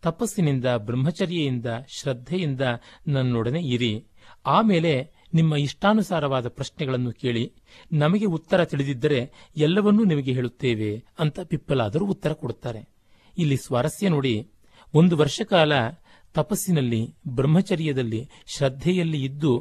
[0.02, 1.66] ತಪಸ್ಸಿನಿಂದ, ಬ್ರಹ್ಮಚರ್ಯೆಯಿಂದ,
[1.98, 2.60] ಶ್ರದ್ಧೆಯಿಂದ
[3.08, 4.04] ನನ್ನೊಡನೆ ಇರಿ.
[4.46, 7.52] ಆಮೇಲೆ ನಿಮ್ಮ ಇಷ್ಟಾನುಸಾರವಾದ ಪ್ರಶ್ನೆಗಳನ್ನು ಕೇಳಿ,
[7.92, 12.88] ನಮಗೆ ಉತ್ತರ ತಿಳಿದಿದ್ದರೆ ಎಲ್ಲವನ್ನೂ ನಿಮಗೆ ಹೇಳುತ್ತೇವೆ ಅಂತ ಪಿಪ್ಪಲಾದರು ಉತ್ತರ ಕೊಡುತ್ತಾರೆ.
[13.38, 14.50] ಇಲ್ಲಿ ಸ್ವಾರಸ್ಯ ನೋಡಿ,
[14.94, 15.72] ಒಂದು ವರ್ಷ ಕಾಲ
[16.36, 19.52] ತಪಸ್ಸಿನಲ್ಲಿ, ಬ್ರಹ್ಮಚರ್ಯದಲ್ಲಿ, ಶ್ರದ್ಧೆಯಲ್ಲಿ ಇದ್ದು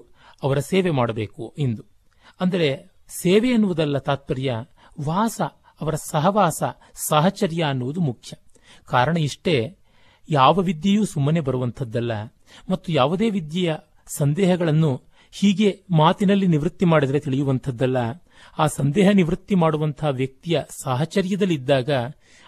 [0.44, 1.84] ಅವರ ಸೇವೆ ಮಾಡಬೇಕು ಎಂದು.
[2.40, 2.70] ಅಂದರೆ
[3.08, 4.54] ಸೇವೆ ಎನ್ನುವುದಲ್ಲ ತಾತ್ಪರ್ಯ,
[5.06, 5.42] ವಾಸ,
[5.82, 6.64] ಅವರ ಸಹವಾಸ,
[7.08, 8.38] ಸಹಚರ್ಯ ಅನ್ನುವುದು ಮುಖ್ಯ.
[8.86, 9.78] ಕಾರಣ ಇಷ್ಟೇ,
[10.30, 12.14] ಯಾವ ವಿದ್ಯೆಯೂ ಸುಮ್ಮನೆ ಬರುವಂಥದ್ದಲ್ಲ,
[12.70, 13.76] ಮತ್ತು ಯಾವುದೇ ವಿದ್ಯೆಯ
[14.18, 14.92] ಸಂದೇಹಗಳನ್ನು
[15.32, 17.98] ಹೀಗೆ ಮಾತಿನಲ್ಲಿ ನಿವೃತ್ತಿ ಮಾಡಿದರೆ ತಿಳಿಯುವಂಥದ್ದಲ್ಲ.
[18.58, 21.92] ಆ ಸಂದೇಹ ನಿವೃತ್ತಿ ಮಾಡುವಂತಹ ವ್ಯಕ್ತಿಯ ಸಾಹಚರ್ಯದಲ್ಲಿದ್ದಾಗ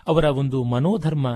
[0.07, 1.27] ಅವರ ಒಂದು ಮನೋಧರ್ಮ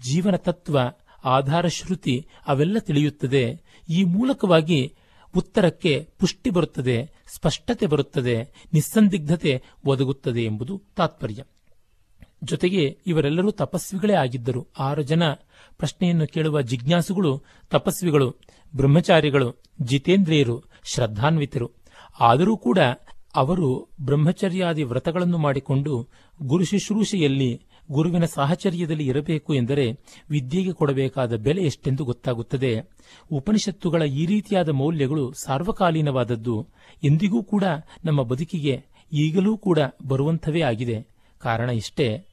[0.00, 0.78] ಜೀವನ ತತ್ವ
[1.26, 3.60] ಆಧಾರ ಶ್ರುತಿ ಅವೆಲ್ಲ ತಿಳಿಯುತ್ತದೆ.
[3.88, 4.94] ಈ ಮೂಲಕವಾಗಿ
[5.36, 11.44] ಉತ್ತರಕ್ಕೆ ಪುಷ್ಟಿ ಬರುತ್ತದೆ, ಸ್ಪಷ್ಟತೆ ಬರುತ್ತದೆ, ನಿಸ್ಸಂದಿಗ್ಧತೆ ಒದಗುತ್ತದೆ ಎಂಬುದು ತಾತ್ಪರ್ಯ.
[12.44, 14.66] ಜೊತೆಗೆ ಇವರೆಲ್ಲರೂ ತಪಸ್ವಿಗಳೇ ಆಗಿದ್ದರು.
[14.78, 15.32] ಆರು ಜನ
[15.78, 18.30] ಪ್ರಶ್ನೆಯನ್ನು ಕೇಳುವ ಜಿಜ್ಞಾಸುಗಳು ತಪಸ್ವಿಗಳು,
[18.76, 21.70] ಬ್ರಹ್ಮಚಾರಿಗಳು, ಜಿತೇಂದ್ರಿಯರು, ಶ್ರದ್ಧಾನ್ವಿತರು.
[22.20, 22.78] ಆದರೂ ಕೂಡ
[23.34, 26.08] ಅವರು ಬ್ರಹ್ಮಚರ್ಯಾದಿ ವ್ರತಗಳನ್ನು ಮಾಡಿಕೊಂಡು
[26.42, 29.92] ಗುರು ಶುಶ್ರೂಷೆಯಲ್ಲಿ ಗುರುವಿನ ಸಾಹಚರ್ಯದಲ್ಲಿ ಇರಬೇಕು ಎಂದರೆ
[30.30, 32.80] ವಿದ್ಯೆಗೆ ಕೊಡಬೇಕಾದ ಬೆಲೆ ಎಷ್ಟೆಂದು ಗೊತ್ತಾಗುತ್ತದೆ.
[33.32, 36.66] ಉಪನಿಷತ್ತುಗಳ ಈ ರೀತಿಯಾದ ಮೌಲ್ಯಗಳು ಸಾರ್ವಕಾಲೀನವಾದದ್ದು.
[37.04, 37.64] ಎಂದಿಗೂ ಕೂಡ
[38.04, 41.06] ನಮ್ಮ ಬದುಕಿಗೆ ಈಗಲೂ ಕೂಡ ಬರುವಂಥವೇ ಆಗಿದೆ.
[41.38, 42.24] ಕಾರಣ ಇಷ್ಟೇ.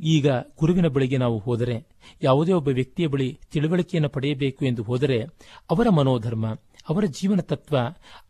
[0.00, 0.28] ಈಗ
[0.58, 1.86] ಗುರುವಿನ ಬಳಿಗೆ ನಾವು ಹೋದರೆ,
[2.22, 5.22] ಯಾವುದೇ ಒಬ್ಬ ವ್ಯಕ್ತಿಯ ಬಳಿ ತಿಳುವಳಿಕೆಯನ್ನು ಪಡೆಯಬೇಕು ಎಂದು ಹೋದರೆ
[5.70, 6.46] ಅವರ ಮನೋಧರ್ಮ
[6.88, 7.76] ಅವರ ಜೀವನ ತತ್ವ,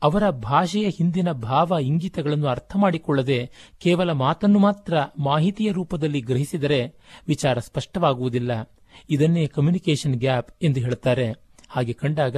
[0.03, 6.95] ಅವರ ಭಾಷೆಯ ಹಿಂದಿನ ಭಾವ ಇಂಗಿತಗಳನ್ನು ಅರ್ಥ ಮಾಡಿಕೊಳ್ಳದೆ ಕೇವಲ ಮಾತನ್ನು ಮಾತ್ರ ಮಾಹಿತಿಯ ರೂಪದಲ್ಲಿ ಗ್ರಹಿಸಿದರೆ
[7.29, 8.71] ವಿಚಾರ ಸ್ಪಷ್ಟವಾಗುವುದಿಲ್ಲ.
[9.11, 11.33] ಇದನ್ನೇ ಕಮ್ಯುನಿಕೇಷನ್ ಗ್ಯಾಪ್ ಎಂದು ಹೇಳುತ್ತಾರೆ.
[11.69, 12.37] ಹಾಗೆ ಕಂಡಾಗ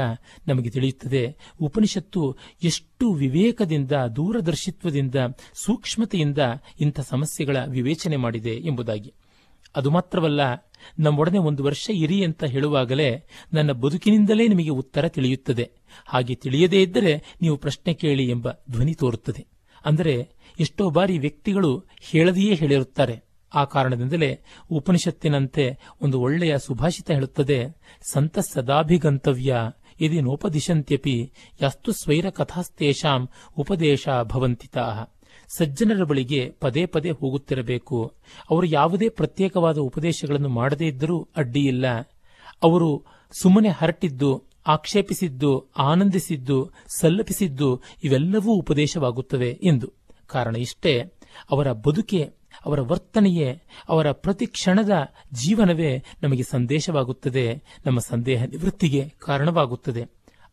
[0.48, 5.14] ನಮಗೆ ತಿಳಿಯುತ್ತದೆ, ಉಪನಿಷತ್ತು ಎಷ್ಟು ವಿವೇಕದಿಂದ, ದೂರದರ್ಶಿತ್ವದಿಂದ,
[5.54, 6.38] ಸೂಕ್ಷ್ಮತೆಯಿಂದ
[6.80, 9.14] ಇಂಥ ಸಮಸ್ಯೆಗಳ ವಿವೇಚನೆ ಮಾಡಿದೆ ಎಂಬುದಾಗಿ.
[9.76, 10.54] ಅದು ಮಾತ್ರವಲ್ಲ
[10.98, 15.70] ನಮ್ಮೊಡನೆ ಒಂದು ವರ್ಷ ಇರಿ ಅಂತ ಹೇಳುವಾಗಲೇ ನನ್ನ ಬದುಕಿನಿಂದಲೇ ನಿಮಗೆ ಉತ್ತರ ತಿಳಿಯುತ್ತದೆ.
[16.06, 19.46] ಹಾಗೆ ತಿಳಿಯದೇ ಇದ್ದರೆ ನೀವು ಪ್ರಶ್ನೆ ಕೇಳಿ ಎಂಬ ಧ್ವನಿ ತೋರುತ್ತದೆ.
[19.84, 20.28] ಅಂದರೆ
[20.60, 23.34] ಎಷ್ಟೋ ಬಾರಿ ವ್ಯಕ್ತಿಗಳು ಹೇಳದೆಯೇ ಹೇಳಿರುತ್ತಾರೆ.
[23.54, 27.58] ಆ ಕಾರಣದಿಂದಲೇ ಉಪನಿಷತ್ತಿನಂತೆ ಒಂದು ಒಳ್ಳೆಯ ಸುಭಾಷಿತ ಹೇಳುತ್ತದೆ
[28.12, 29.56] ಸಂತ ಸದಾಭಿಗಂತವ್ಯ
[30.02, 31.32] ಯದಿ ನೋಪದಿಶಂತ್ಯಪಿ
[31.64, 35.13] ಯಸ್ತು ಸ್ವೈರ ಕಥಾಸ್ತೇಷಾಂ ಉಪದೇಶ ಭವಂತಿತಾ
[35.48, 38.12] ಸಜ್ಜನರ ಬಳಿಗೆ ಪದೇ ಪದೇ ಹೋಗುತ್ತಿರಬೇಕು.
[38.50, 41.86] ಅವರು ಯಾವುದೇ ಪ್ರತ್ಯೇಕವಾದ ಉಪದೇಶಗಳನ್ನು ಮಾಡದೇ ಇದ್ದರೂ ಅಡ್ಡಿಯಿಲ್ಲ.
[42.62, 43.04] ಅವರು
[43.40, 49.92] ಸುಮ್ಮನೆ ಹರಟಿದ್ದು, ಆಕ್ಷೇಪಿಸಿದ್ದು, ಆನಂದಿಸಿದ್ದು, ಸಲ್ಲಪಿಸಿದ್ದು ಇವೆಲ್ಲವೂ ಉಪದೇಶವಾಗುತ್ತವೆ ಎಂದು.
[50.26, 51.02] ಕಾರಣ ಇಷ್ಟೇ,
[51.50, 52.32] ಅವರ ಬದುಕೆ,
[52.66, 54.90] ಅವರ ವರ್ತನೆಯೇ, ಅವರ ಪ್ರತಿ ಕ್ಷಣದ
[55.32, 57.62] ಜೀವನವೇ ನಮಗೆ ಸಂದೇಶವಾಗುತ್ತದೆ.
[57.86, 60.04] ನಮ್ಮ ಸಂದೇಹ ನಿವೃತ್ತಿಗೆ ಕಾರಣವಾಗುತ್ತದೆ.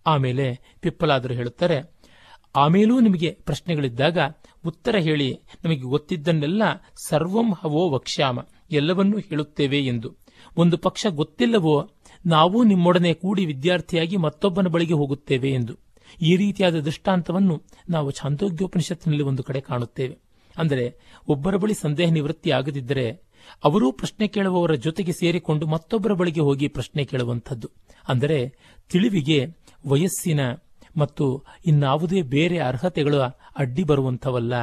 [0.05, 2.00] ಆಮೇಲೆ ಪಿಪ್ಪಲಾದರು ಹೇಳುತ್ತಾರೆ
[2.55, 4.17] ಆಮೇಲೂ ನಿಮಗೆ ಪ್ರಶ್ನೆಗಳಿದ್ದಾಗ
[4.65, 5.39] ಉತ್ತರ ಹೇಳಿ.
[5.65, 6.61] ನಮಗೆ ಗೊತ್ತಿದ್ದನ್ನೆಲ್ಲ
[7.07, 8.39] ಸರ್ವಂ ಹವೋ ವಕ್ಷ್ಯಾಮ,
[8.71, 10.15] ಎಲ್ಲವನ್ನೂ ಹೇಳುತ್ತೇವೆ ಎಂದು.
[10.57, 11.89] ಒಂದು ಪಕ್ಷ ಗೊತ್ತಿಲ್ಲವೋ,
[12.25, 15.77] ನಾವು ನಿಮ್ಮೊಡನೆ ಕೂಡಿ ವಿದ್ಯಾರ್ಥಿಯಾಗಿ ಮತ್ತೊಬ್ಬನ ಬಳಿಗೆ ಹೋಗುತ್ತೇವೆ ಎಂದು.
[16.21, 20.17] ಈ ರೀತಿಯಾದ ದೃಷ್ಟಾಂತವನ್ನು ನಾವು ಛಾಂದೋಗ್ಯೋಪನಿಷತ್ತಿನಲ್ಲಿ ಒಂದು ಕಡೆ ಕಾಣುತ್ತೇವೆ.
[20.57, 20.95] ಅಂದರೆ,
[21.27, 23.11] ಒಬ್ಬರ ಬಳಿ ಸಂದೇಹ ನಿವೃತ್ತಿ ಆಗದಿದ್ದರೆ,
[23.63, 27.69] ಅವರೂ ಪ್ರಶ್ನೆ ಕೇಳುವವರ ಜೊತೆಗೆ ಸೇರಿಕೊಂಡು ಮತ್ತೊಬ್ಬರ ಬಳಿಗೆ ಹೋಗಿ ಪ್ರಶ್ನೆ ಕೇಳುವಂಥದ್ದು.
[28.07, 28.53] ಅಂದರೆ,
[28.89, 29.45] ತಿಳಿವಿಗೆ,
[29.87, 30.39] ವಯಸ್ಸಿನ
[30.97, 33.21] ಮತ್ತು ಇನ್ನಾವುದೇ ಬೇರೆ ಅರ್ಹತೆಗಳು
[33.57, 34.53] ಅಡ್ಡಿ ಬರುವಂಥವಲ್ಲ.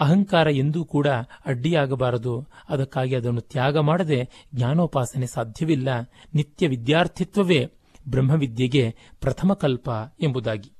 [0.00, 1.06] ಅಹಂಕಾರ ಎಂದೂ ಕೂಡ
[1.46, 2.46] ಅಡ್ಡಿಯಾಗಬಾರದು.
[2.68, 5.88] ಅದಕ್ಕಾಗಿ ಅದನ್ನು ತ್ಯಾಗ ಮಾಡದೆ ಜ್ಞಾನೋಪಾಸನೆ ಸಾಧ್ಯವಿಲ್ಲ.
[6.34, 7.70] ನಿತ್ಯ ವಿದ್ಯಾರ್ಥಿತ್ವವೇ
[8.08, 9.90] ಬ್ರಹ್ಮವಿದ್ಯೆಗೆ ಪ್ರಥಮ ಕಲ್ಪ
[10.20, 10.72] ಎಂಬುದಾಗಿ.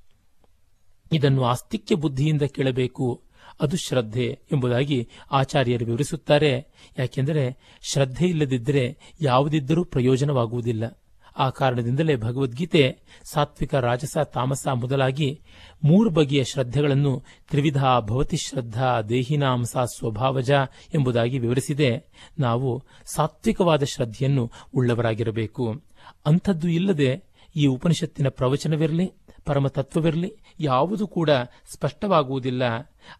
[1.12, 3.22] ಇದನ್ನು ಆಸ್ತಿಕ್ಯ ಬುದ್ಧಿಯಿಂದ ಕೇಳಬೇಕು.
[3.60, 6.66] ಅದು ಶ್ರದ್ಧೆ ಎಂಬುದಾಗಿ ಆಚಾರ್ಯರು ವಿವರಿಸುತ್ತಾರೆ.
[6.98, 11.01] ಯಾಕೆಂದರೆ ಶ್ರದ್ಧೆ ಇಲ್ಲದಿದ್ದರೆ ಯಾವುದಿದ್ದರೂ ಪ್ರಯೋಜನವಾಗುವುದಿಲ್ಲ.
[11.36, 15.40] ಆ ಕಾರಣದಿಂದಲೇ ಭಗವದ್ಗೀತೆ, ಸಾತ್ವಿಕ, ರಾಜಸ, ತಾಮಸ ಮೊದಲಾಗಿ
[15.84, 20.50] ಮೂರು ಬಗೆಯ ಶ್ರದ್ಧೆಗಳನ್ನು ತ್ರಿವಿಧ ಭವತಿ ಶ್ರದ್ಧಾ ದೇಹಿನಾಂಸ ಸ್ವಭಾವಜ
[20.94, 22.04] ಎಂಬುದಾಗಿ ವಿವರಿಸಿದೆ.
[22.38, 22.82] ನಾವು
[23.14, 25.82] ಸಾತ್ವಿಕವಾದ ಶ್ರದ್ಧೆಯನ್ನು ಉಳ್ಳವರಾಗಿರಬೇಕು.
[26.26, 27.22] ಅಂಥದ್ದು ಇಲ್ಲದೆ
[27.56, 29.12] ಈ ಉಪನಿಷತ್ತಿನ ಪ್ರವಚನವಿರಲಿ,
[29.44, 31.30] ಪರಮತತ್ವವಿರಲಿ, ಯಾವುದು ಕೂಡ
[31.74, 32.62] ಸ್ಪಷ್ಟವಾಗುವುದಿಲ್ಲ.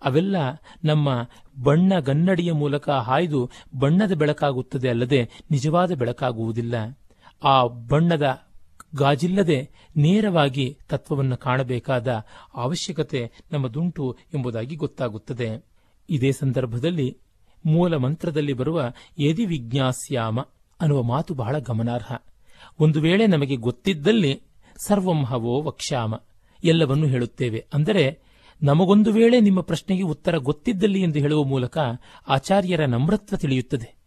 [0.05, 0.37] ಅವೆಲ್ಲ
[0.85, 1.09] ನಮ್ಮ
[1.63, 6.75] ಬಣ್ಣ ಗನ್ನಡಿಯ ಮೂಲಕ ಹಾಯ್ದು ಬಣ್ಣದ ಬೆಳಕಾಗುತ್ತದೆ ಅಲ್ಲದೆ ನಿಜವಾದ ಬೆಳಕಾಗುವುದಿಲ್ಲ.
[7.45, 8.43] ಆ ಬಣ್ಣದ
[8.95, 15.65] ಗಾಜಿಲ್ಲದೆ ನೇರವಾಗಿ ತತ್ವವನ್ನು ಕಾಣಬೇಕಾದ ಅವಶ್ಯಕತೆ ನಮ್ಮದುಂಟು ಎಂಬುದಾಗಿ ಗೊತ್ತಾಗುತ್ತದೆ.
[16.11, 17.19] ಇದೇ ಸಂದರ್ಭದಲ್ಲಿ
[17.67, 20.41] ಮೂಲ ಮಂತ್ರದಲ್ಲಿ ಬರುವ ಯದಿ ವಿಜ್ಞಾಸ್ಯಾಮ
[20.81, 22.13] ಅನ್ನುವ ಮಾತು ಬಹಳ ಗಮನಾರ್ಹ.
[22.81, 24.43] ಒಂದು ವೇಳೆ ನಮಗೆ ಗೊತ್ತಿದ್ದಲ್ಲಿ
[24.87, 26.15] ಸರ್ವಂಹವೋ ವಕ್ಷಾಮ
[26.65, 27.67] ಎಲ್ಲವನ್ನೂ ಹೇಳುತ್ತೇವೆ.
[27.75, 28.19] ಅಂದರೆ
[28.63, 31.79] ನಮಗೊಂದು ವೇಳೆ ನಿಮ್ಮ ಪ್ರಶ್ನೆಗೆ ಉತ್ತರ ಗೊತ್ತಿದ್ದಲ್ಲಿ ಎಂದು ಹೇಳುವ ಮೂಲಕ
[32.29, 34.02] ಆಚಾರ್ಯರ ನಮ್ರತ್ವ ತಿಳಿಯುತ್ತದೆ.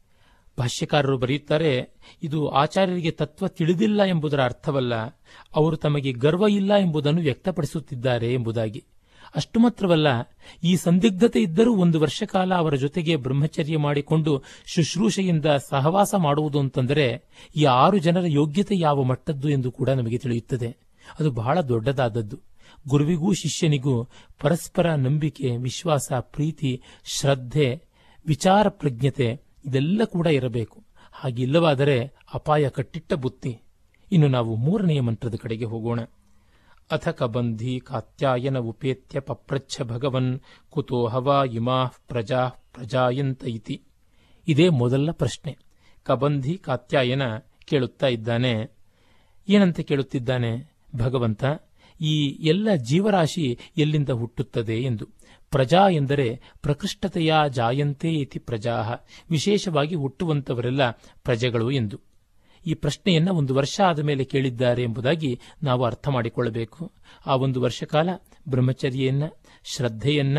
[0.59, 1.89] ಭಾಷ್ಯಕಾರರು ಬರೆಯುತ್ತಾರೆ,
[2.23, 4.95] ಇದು ಆಚಾರ್ಯರಿಗೆ ತತ್ವ ತಿಳಿದಿಲ್ಲ ಎಂಬುದರ ಅರ್ಥವಲ್ಲ,
[5.55, 8.83] ಅವರು ತಮಗೆ ಗರ್ವ ಇಲ್ಲ ಎಂಬುದನ್ನು ವ್ಯಕ್ತಪಡಿಸುತ್ತಿದ್ದಾರೆ ಎಂಬುದಾಗಿ.
[9.35, 10.07] ಅಷ್ಟು ಮಾತ್ರವಲ್ಲ,
[10.63, 17.23] ಈ ಸಂದಿಗ್ಧತೆ ಇದ್ದರೂ ಒಂದು ವರ್ಷ ಕಾಲ ಅವರ ಜೊತೆಗೆ ಬ್ರಹ್ಮಚರ್ಯ ಮಾಡಿಕೊಂಡು ಶುಶ್ರೂಷೆಯಿಂದ ಸಹವಾಸ ಮಾಡುವುದು ಅಂತಂದರೆ,
[17.55, 20.77] ಈ ಆರು ಜನರ ಯೋಗ್ಯತೆ ಯಾವ ಮಟ್ಟದ್ದು ಎಂದು ಕೂಡ ನಮಗೆ ತಿಳಿಯುತ್ತದೆ.
[21.19, 22.39] ಅದು ಬಹಳ ದೊಡ್ಡದಾದದ್ದು.
[22.87, 24.03] ಗುರುವಿಗೂ ಶಿಷ್ಯನಿಗೂ
[24.41, 27.81] ಪರಸ್ಪರ ನಂಬಿಕೆ, ವಿಶ್ವಾಸ, ಪ್ರೀತಿ, ಶ್ರದ್ಧೆ,
[28.27, 30.83] ವಿಚಾರ ಪ್ರಜ್ಞತೆ ಇದೆಲ್ಲ ಕೂಡ ಇರಬೇಕು.
[31.11, 33.59] ಹಾಗಿಲ್ಲವಾದರೆ ಅಪಾಯ ಕಟ್ಟಿಟ್ಟ ಬುತ್ತಿ.
[34.11, 35.99] ಇನ್ನು ನಾವು ಮೂರನೆಯ ಮಂತ್ರದ ಕಡೆಗೆ ಹೋಗೋಣ.
[36.91, 43.81] ಅಥ ಕಬಂಧಿ ಕಾತ್ಯಾಯನ ಉಪೇತ್ಯ ಪಪ್ರಚ್ಛ ಭಗವನ್ ಕುತೋ ಹವಾ ಇಮಾ ಪ್ರಜಾ ಪ್ರಜಾಯಂತ ಇತಿ.
[44.47, 45.57] ಇದೇ ಮೊದಲ ಪ್ರಶ್ನೆ.
[46.03, 47.21] ಕಬಂಧಿ ಕಾತ್ಯಾಯನ
[47.65, 48.75] ಕೇಳುತ್ತಾ ಇದ್ದಾನೆ.
[49.49, 51.43] ಏನಂತ ಕೇಳುತ್ತಿದ್ದಾನೆ ಭಗವಂತ?
[52.01, 55.05] ಈ ಎಲ್ಲ ಜೀವರಾಶಿ ಎಲ್ಲಿಂದ ಹುಟ್ಟುತ್ತದೆ ಎಂದು.
[55.51, 59.05] ಪ್ರಜಾ ಎಂದರೆ ಪ್ರಕೃಷ್ಟತೆಯ ಜಾಯಂತೆ ಇತಿ ಪ್ರಜಾ.
[59.29, 60.91] ವಿಶೇಷವಾಗಿ ಹುಟ್ಟುವಂತವರೆಲ್ಲ
[61.23, 61.99] ಪ್ರಜೆಗಳು ಎಂದು.
[62.67, 66.91] ಈ ಪ್ರಶ್ನೆಯನ್ನ ಒಂದು ವರ್ಷ ಆದ ಮೇಲೆ ಕೇಳಿದ್ದಾರೆ ಎಂಬುದಾಗಿ ನಾವು ಅರ್ಥ ಮಾಡಿಕೊಳ್ಳಬೇಕು.
[67.25, 68.09] ಆ ಒಂದು ವರ್ಷ ಕಾಲ
[68.49, 69.23] ಬ್ರಹ್ಮಚರ್ಯೆಯನ್ನ,
[69.63, 70.37] ಶ್ರದ್ಧೆಯನ್ನ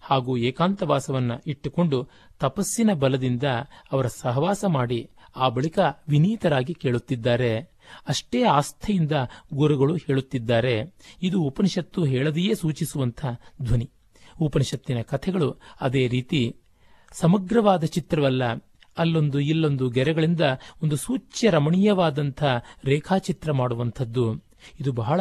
[0.00, 3.42] ಹಾಗೂ ಏಕಾಂತವಾಸವನ್ನ ಇಟ್ಟುಕೊಂಡು ತಪಸ್ಸಿನ ಬಲದಿಂದ
[3.92, 7.60] ಅವರ ಸಹವಾಸ ಮಾಡಿ ಆ ಬಳಿಕ ವಿನೀತರಾಗಿ ಕೇಳುತ್ತಿದ್ದಾರೆ.
[8.08, 9.12] ಅಷ್ಟೇ ಆಸ್ಥೆಯಿಂದ
[9.54, 10.94] ಗುರುಗಳು ಹೇಳುತ್ತಿದ್ದಾರೆ.
[11.22, 13.26] ಇದು ಉಪನಿಷತ್ತು ಹೇಳದೆಯೇ ಸೂಚಿಸುವಂಥ
[13.62, 13.90] ಧ್ವನಿ.
[14.40, 16.56] ಉಪನಿಷತ್ತಿನ ಕಥೆಗಳು ಅದೇ ರೀತಿ.
[17.12, 18.42] ಸಮಗ್ರವಾದ ಚಿತ್ರವಲ್ಲ,
[18.98, 20.40] ಅಲ್ಲೊಂದು ಇಲ್ಲೊಂದು ಗೆರೆಗಳಿಂದ
[20.82, 22.44] ಒಂದು ಸೂಚ್ಯ ರಮಣೀಯವಾದಂಥ
[22.84, 24.34] ರೇಖಾಚಿತ್ರ ಮಾಡುವಂಥದ್ದು.
[24.80, 25.20] ಇದು ಬಹಳ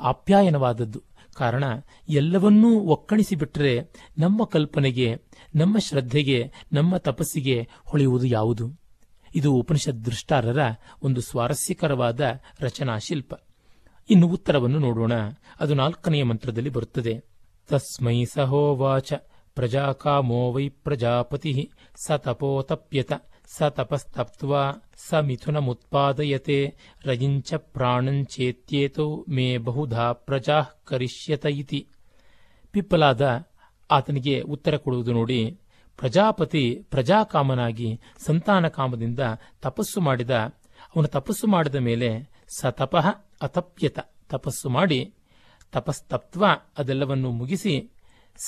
[0.00, 1.02] ಆಪ್ಯಾಯನವಾದದ್ದು.
[1.34, 1.64] ಕಾರಣ,
[2.08, 3.80] ಎಲ್ಲವನ್ನೂ ಒಕ್ಕಣಿಸಿಬಿಟ್ರೆ
[4.18, 5.16] ನಮ್ಮ ಕಲ್ಪನೆಗೆ,
[5.54, 8.84] ನಮ್ಮ ಶ್ರದ್ಧೆಗೆ, ನಮ್ಮ ತಪಸ್ಸಿಗೆ ಹೊಳೆಯುವುದು ಯಾವುದು?
[9.34, 10.58] ಇದು ಉಪನಿಷತ್ ದೃಷ್ಟಾರರ
[11.02, 12.20] ಒಂದು ಸ್ವಾರಸ್ಯಕರವಾದ
[12.60, 13.34] ರಚನಾ ಶಿಲ್ಪ
[14.10, 15.12] ಇನ್ನು ಉತ್ತರವನ್ನು ನೋಡೋಣ.
[15.60, 17.33] ಅದು ನಾಲ್ಕನೆಯ ಮಂತ್ರದಲ್ಲಿ ಬರುತ್ತದೆ.
[17.70, 19.12] ತಸ್ಮೈ ಸಹೋವಾಚ
[19.54, 21.70] ಪ್ರಜಾಕಾಮೋ ವೈ ಪ್ರಜಾಪತಿ
[22.06, 23.12] ಸ ತಪೋತಪ್ಯತ
[23.56, 24.62] ಸ ತಪಸ್ತಪ್ತ್ವಾ
[25.08, 31.88] ಸ ಮಿಥುನಮುತ್ಪಾದಯತೆ ರಯಿಂಚ ಪ್ರಾಣಂಚೇತ್ಯೇತೋ ಮೇ ಬಹುಧಾ ಪ್ರಜಾ ಕರಿಷ್ಯತ ಇತಿ
[32.70, 33.22] ಪಿಪ್ಪಲಾದ
[33.90, 35.60] ಆತನಿಗೆ ಉತ್ತರ ಕೊಡುವುದು ನೋಡಿ,
[35.96, 39.20] ಪ್ರಜಾಪತಿ ಪ್ರಜಾಕಾಮನಾಗಿ ಸಂತಾನ ಕಾಮದಿಂದ
[39.60, 40.30] ತಪಸ್ಸು ಮಾಡಿದ.
[40.96, 42.08] ಅವನು ತಪಸ್ಸು ಮಾಡಿದ ಮೇಲೆ
[42.58, 43.06] ಸ ತಪಃ
[43.42, 43.98] ಅತಪ್ಯತ.
[44.28, 45.13] ತಪಸ್ಸು ಮಾಡಿ
[45.74, 46.44] ತಪಸ್ತತ್ವ
[46.78, 47.92] ಅದೆಲ್ಲವನ್ನು ಮುಗಿಸಿ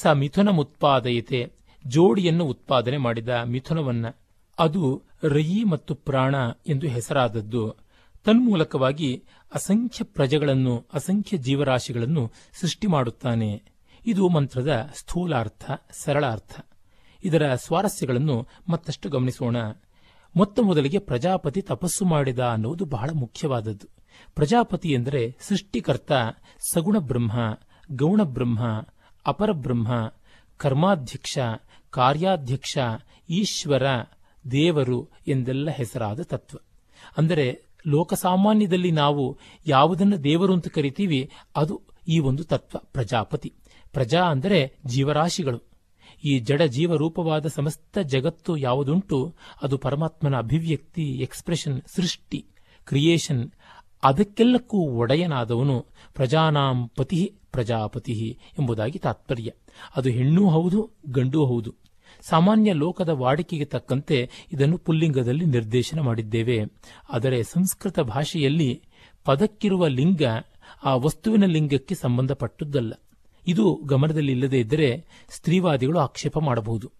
[0.01, 1.53] ಸ ಮಿಥುನ ಉತ್ಪಾದಯತೆ
[1.87, 4.07] ಜೋಡಿಯನ್ನು ಉತ್ಪಾದನೆ ಮಾಡಿದ ಮಿಥುನವನ್ನ.
[4.59, 6.35] ಅದು ರಯಿ ಮತ್ತು ಪ್ರಾಣ
[6.67, 7.77] ಎಂದು ಹೆಸರಾದದ್ದು.
[8.25, 13.63] ತನ್ಮೂಲಕವಾಗಿ ಅಸಂಖ್ಯ ಪ್ರಜೆಗಳನ್ನು, ಅಸಂಖ್ಯ ಜೀವರಾಶಿಗಳನ್ನು ಸೃಷ್ಟಿ ಮಾಡುತ್ತಾನೆ.
[14.07, 15.71] ಇದು ಮಂತ್ರದ ಸ್ಥೂಲಾರ್ಥ,
[16.05, 16.61] ಸರಳಾರ್ಥ.
[17.25, 19.57] ಇದರ ಸ್ವಾರಸ್ಯಗಳನ್ನು ಮತ್ತಷ್ಟು ಗಮನಿಸೋಣ.
[20.37, 23.96] ಮೊತ್ತ ಮೊದಲಿಗೆ ಪ್ರಜಾಪತಿ ತಪಸ್ಸು ಮಾಡಿದ ಅನ್ನುವುದು ಬಹಳ ಮುಖ್ಯವಾದದ್ದು.
[24.35, 26.13] ಪ್ರಜಾಪತಿ ಎಂದರೆ ಸೃಷ್ಟಿಕರ್ತ,
[26.71, 27.61] ಸಗುಣ ಬ್ರಹ್ಮ,
[27.97, 28.87] ಗೌಣ ಬ್ರಹ್ಮ,
[29.27, 30.15] ಅಪರ ಬ್ರಹ್ಮ,
[30.57, 31.39] ಕರ್ಮಾಧ್ಯಕ್ಷ,
[31.91, 32.79] ಕಾರ್ಯಾಧ್ಯಕ್ಷ,
[33.31, 33.83] ಈಶ್ವರ,
[34.51, 36.59] ದೇವರು ಎಂದೆಲ್ಲ ಹೆಸರಾದ ತತ್ವ.
[37.17, 43.53] ಅಂದರೆ ಲೋಕಸಾಮಾನ್ಯದಲ್ಲಿ ನಾವು ಯಾವುದನ್ನು ದೇವರು ಅಂತ ಕರಿತೀವಿ, ಅದು ಈ ಒಂದು ತತ್ವ, ಪ್ರಜಾಪತಿ.
[43.93, 45.63] ಪ್ರಜಾ ಅಂದರೆ ಜೀವರಾಶಿಗಳು.
[46.25, 52.47] ಈ ಜಡ ಜೀವರೂಪವಾದ ಸಮಸ್ತ ಜಗತ್ತು ಯಾವುದುಂಟು, ಅದು ಪರಮಾತ್ಮನ ಅಭಿವ್ಯಕ್ತಿ ಎಕ್ಸ್ಪ್ರೆಷನ್ ಸೃಷ್ಟಿ
[52.85, 53.51] ಕ್ರಿಯೇಷನ್
[54.03, 59.53] ಅದಕ್ಕೆಲ್ಲಕ್ಕೂ ಒಡೆಯನಾದವನು ಪ್ರಜಾನಾಂ ಪತಿ ಪ್ರಜಾಪತಿ ಎಂಬುದಾಗಿ ತಾತ್ಪರ್ಯ.
[59.97, 61.75] ಅದು ಹೆಣ್ಣೂ ಹೌದು, ಗಂಡೂ ಹೌದು.
[62.23, 66.65] ಸಾಮಾನ್ಯ ಲೋಕದ ವಾಡಿಕೆಗೆ ತಕ್ಕಂತೆ ಇದನ್ನು ಪುಲ್ಲಿಂಗದಲ್ಲಿ ನಿರ್ದೇಶನ ಮಾಡಿದ್ದೇವೆ.
[67.13, 68.83] ಆದರೆ ಸಂಸ್ಕೃತ ಭಾಷೆಯಲ್ಲಿ
[69.25, 70.23] ಪದಕ್ಕಿರುವ ಲಿಂಗ
[70.85, 72.93] ಆ ವಸ್ತುವಿನ ಲಿಂಗಕ್ಕೆ ಸಂಬಂಧಪಟ್ಟದ್ದಲ್ಲ.
[73.47, 76.93] ಇದು ಗಮನದಲ್ಲಿ ಇಲ್ಲದೇ ಇದ್ದರೆ ಸ್ತ್ರೀವಾದಿಗಳು ಆಕ್ಷೇಪ ಮಾಡಬಹುದು.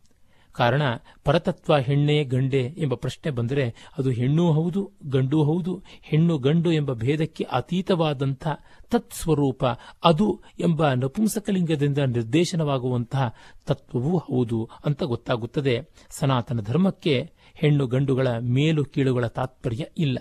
[0.57, 0.83] ಕಾರಣ
[1.25, 3.65] ಪರತತ್ವ ಹೆಣ್ಣೆ ಗಂಡೆ ಎಂಬ ಪ್ರಶ್ನೆ ಬಂದರೆ
[3.99, 8.47] ಅದು ಹೆಣ್ಣೂ ಹೌದು, ಗಂಡೂ ಹೌದು, ಹೆಣ್ಣು ಗಂಡು ಎಂಬ ಭೇದಕ್ಕೆ ಅತೀತವಾದಂಥ
[8.91, 9.65] ತತ್ಸ್ವರೂಪ
[10.05, 10.29] ಅದು
[10.61, 13.35] ಎಂಬ ನಪುಂಸಕಲಿಂಗದಿಂದ ನಿರ್ದೇಶನವಾಗುವಂತಹ
[13.67, 15.75] ತತ್ವವೂ ಹೌದು ಅಂತ ಗೊತ್ತಾಗುತ್ತದೆ.
[16.11, 17.15] ಸನಾತನ ಧರ್ಮಕ್ಕೆ
[17.55, 20.19] ಹೆಣ್ಣು ಗಂಡುಗಳ ಮೇಲು ಕೀಳುಗಳ ತಾತ್ಪರ್ಯ ಇಲ್ಲ.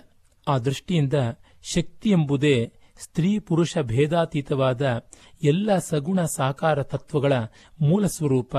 [0.48, 1.14] ಆ ದೃಷ್ಟಿಯಿಂದ
[1.74, 4.82] ಶಕ್ತಿ ಎಂಬುದೇ ಸ್ತ್ರೀ ಪುರುಷ ಭೇದಾತೀತವಾದ
[5.44, 7.32] ಎಲ್ಲ ಸಗುಣ ಸಾಕಾರ ತತ್ವಗಳ
[7.80, 8.56] ಮೂಲ ಸ್ವರೂಪ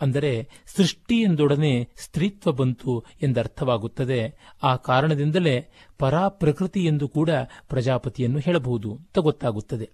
[0.00, 4.34] ಅಂದರೆ ಸೃಷ್ಟಿಯೆಂದೊಡನೆ ಸ್ತ್ರೀತ್ವ ಬಂತು ಎಂದರ್ಥವಾಗುತ್ತದೆ.
[4.62, 7.30] ಆ ಕಾರಣದಿಂದಲೇ ಪರಾಪ್ರಕೃತಿ ಎಂದು ಕೂಡ
[7.68, 8.92] ಪ್ರಜಾಪತಿಯನ್ನು ಹೇಳಬಹುದು.
[8.92, 9.90] ಅಂತ ಗೊತ್ತಾಗುತ್ತದೆ.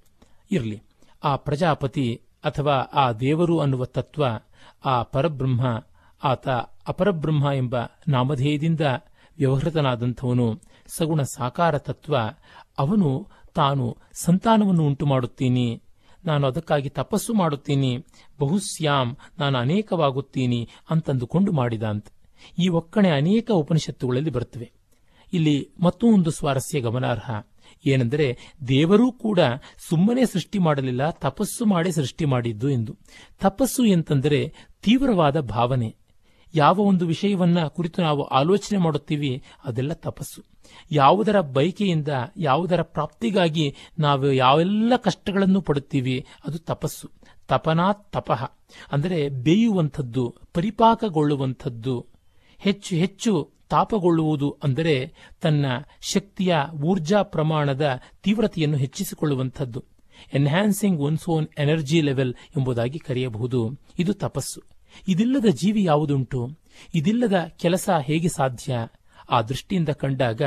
[0.51, 0.83] ಇರಲಿ.
[1.25, 4.25] ಆ ಪ್ರಜಾಪತಿ ಅಥವಾ ಆ ದೇವರು ಅನ್ನುವ ತತ್ವ,
[4.85, 5.83] ಆ ಪರಬ್ರಹ್ಮ,
[6.25, 6.49] ಆತ
[6.89, 7.77] ಅಪರಬ್ರಹ್ಮ ಎಂಬ
[8.09, 8.81] ನಾಮಧೇಯದಿಂದ
[9.39, 12.17] ವ್ಯವಹೃತನಾದಂಥವನು ಸಗುಣ ಸಾಕಾರ ತತ್ವ,
[12.79, 15.83] ಅವನು ತಾನು ಸಂತಾನವನ್ನು ಉಂಟು ಮಾಡುತ್ತೀನಿ
[16.25, 18.07] ನಾನು ಅದಕ್ಕಾಗಿ ತಪಸ್ಸು ಮಾಡುತ್ತೀನಿ.
[18.41, 22.07] ಬಹುಶ್ಯಾಮ್ ನಾನು ಅನೇಕವಾಗುತ್ತೀನಿ ಅಂತಂದುಕೊಂಡು ಮಾಡಿದ ಅಂತ
[22.59, 24.73] ಈ ಒಕ್ಕಣೆ ಅನೇಕ ಉಪನಿಷತ್ತುಗಳಲ್ಲಿ ಬರುತ್ತವೆ.
[25.33, 27.31] ಇಲ್ಲಿ ಮತ್ತೂ ಒಂದು ಸ್ವಾರಸ್ಯ ಗಮನಾರ್ಹ.
[27.87, 29.41] ಏನೆಂದರೆ, ದೇವರೂ ಕೂಡ
[29.89, 32.97] ಸುಮ್ಮನೆ ಸೃಷ್ಟಿ ಮಾಡಲಿಲ್ಲ, ತಪಸ್ಸು ಮಾಡಿ ಸೃಷ್ಟಿ ಮಾಡಿದ್ದು ಎಂದು.
[33.41, 36.02] ತಪಸ್ಸು ಎಂತಂದರೆ ತೀವ್ರವಾದ ಭಾವನೆ.
[36.55, 40.43] ಯಾವ ಒಂದು ವಿಷಯವನ್ನ ಕುರಿತು ನಾವು ಆಲೋಚನೆ ಮಾಡುತ್ತೀವಿ, ಅದೆಲ್ಲ ತಪಸ್ಸು.
[40.91, 47.11] ಯಾವುದರ ಬಯಕೆಯಿಂದ, ಯಾವುದರ ಪ್ರಾಪ್ತಿಗಾಗಿ ನಾವು ಯಾವೆಲ್ಲ ಕಷ್ಟಗಳನ್ನು ಪಡುತ್ತೀವಿ, ಅದು ತಪಸ್ಸು.
[47.49, 48.53] ತಪನಾ ತಪಃ.
[48.93, 52.07] ಅಂದರೆ ಬೇಯುವಂಥದ್ದು, ಪರಿಪಾಕಗೊಳ್ಳುವಂಥದ್ದು,
[52.59, 55.67] ಹೆಚ್ಚು ಹೆಚ್ಚು ತಾಪಗೊಳ್ಳುವುದು ಅಂದರೆ ತನ್ನ
[56.01, 59.85] ಶಕ್ತಿಯ ಊರ್ಜಾ ಪ್ರಮಾಣದ ತೀವ್ರತೆಯನ್ನು ಹೆಚ್ಚಿಸಿಕೊಳ್ಳುವಂಥದ್ದು.
[60.33, 63.79] Enhancing one's own energy level ಎಂಬುದಾಗಿ ಕರೆಯಬಹುದು.
[63.99, 64.72] ಇದು ತಪಸ್ಸು.
[65.09, 66.59] ಇದಿಲ್ಲದ ಜೀವಿ ಯಾವುದುಂಟು?
[66.95, 68.87] ಇದಿಲ್ಲದ ಕೆಲಸ ಹೇಗೆ ಸಾಧ್ಯ?
[69.31, 70.43] ಆ ದೃಷ್ಟಿಯಿಂದ ಕಂಡಾಗ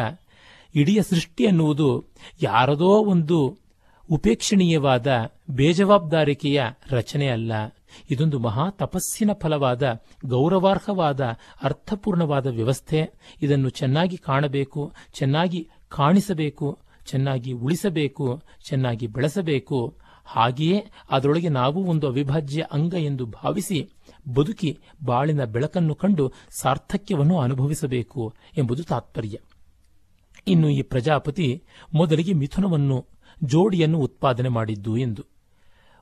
[0.75, 2.05] ಇಡೀ ಸೃಷ್ಟಿ ಅನ್ನುವುದು
[2.41, 3.57] ಯಾರದೋ ಒಂದು
[4.11, 5.07] ಉಪೇಕ್ಷಣೀಯವಾದ
[5.49, 7.51] ಬೇಜವಾಬ್ದಾರಿಕೆಯ ರಚನೆ ಅಲ್ಲ.
[8.09, 11.21] ಇದೊಂದು ಮಹಾ ತಪಸ್ಸಿನ ಫಲವಾದ, ಗೌರವಾರ್ಹವಾದ,
[11.63, 13.09] ಅರ್ಥಪೂರ್ಣವಾದ ವ್ಯವಸ್ಥೆ.
[13.41, 19.97] ಇದನ್ನು ಚೆನ್ನಾಗಿ ಕಾಣಬೇಕು, ಚೆನ್ನಾಗಿ ಕಾಣಿಸಬೇಕು, ಚೆನ್ನಾಗಿ ಉಳಿಸಬೇಕು, ಚೆನ್ನಾಗಿ ಬೆಳೆಸಬೇಕು.
[20.25, 23.89] ಹಾಗೆಯೇ ಅದರೊಳಗೆ ನಾವು ಒಂದು ಅವಿಭಾಜ್ಯ ಅಂಗ ಎಂದು ಭಾವಿಸಿ
[24.33, 29.37] ಬದುಕಿ ಬಾಳಿನ ಬೆಳಕನ್ನು ಕಂಡು ಸಾರ್ಥಕ್ಯವನ್ನು ಅನುಭವಿಸಬೇಕು ಎಂಬುದು ತಾತ್ಪರ್ಯ.
[30.47, 33.05] ಇನ್ನು ಈ ಪ್ರಜಾಪತಿ ಮೊದಲಿಗೆ ಮಿಥುನವನ್ನು,
[33.43, 35.25] ಜೋಡಿಯನ್ನು ಉತ್ಪಾದನೆ ಮಾಡಿದ್ದು ಎಂದು.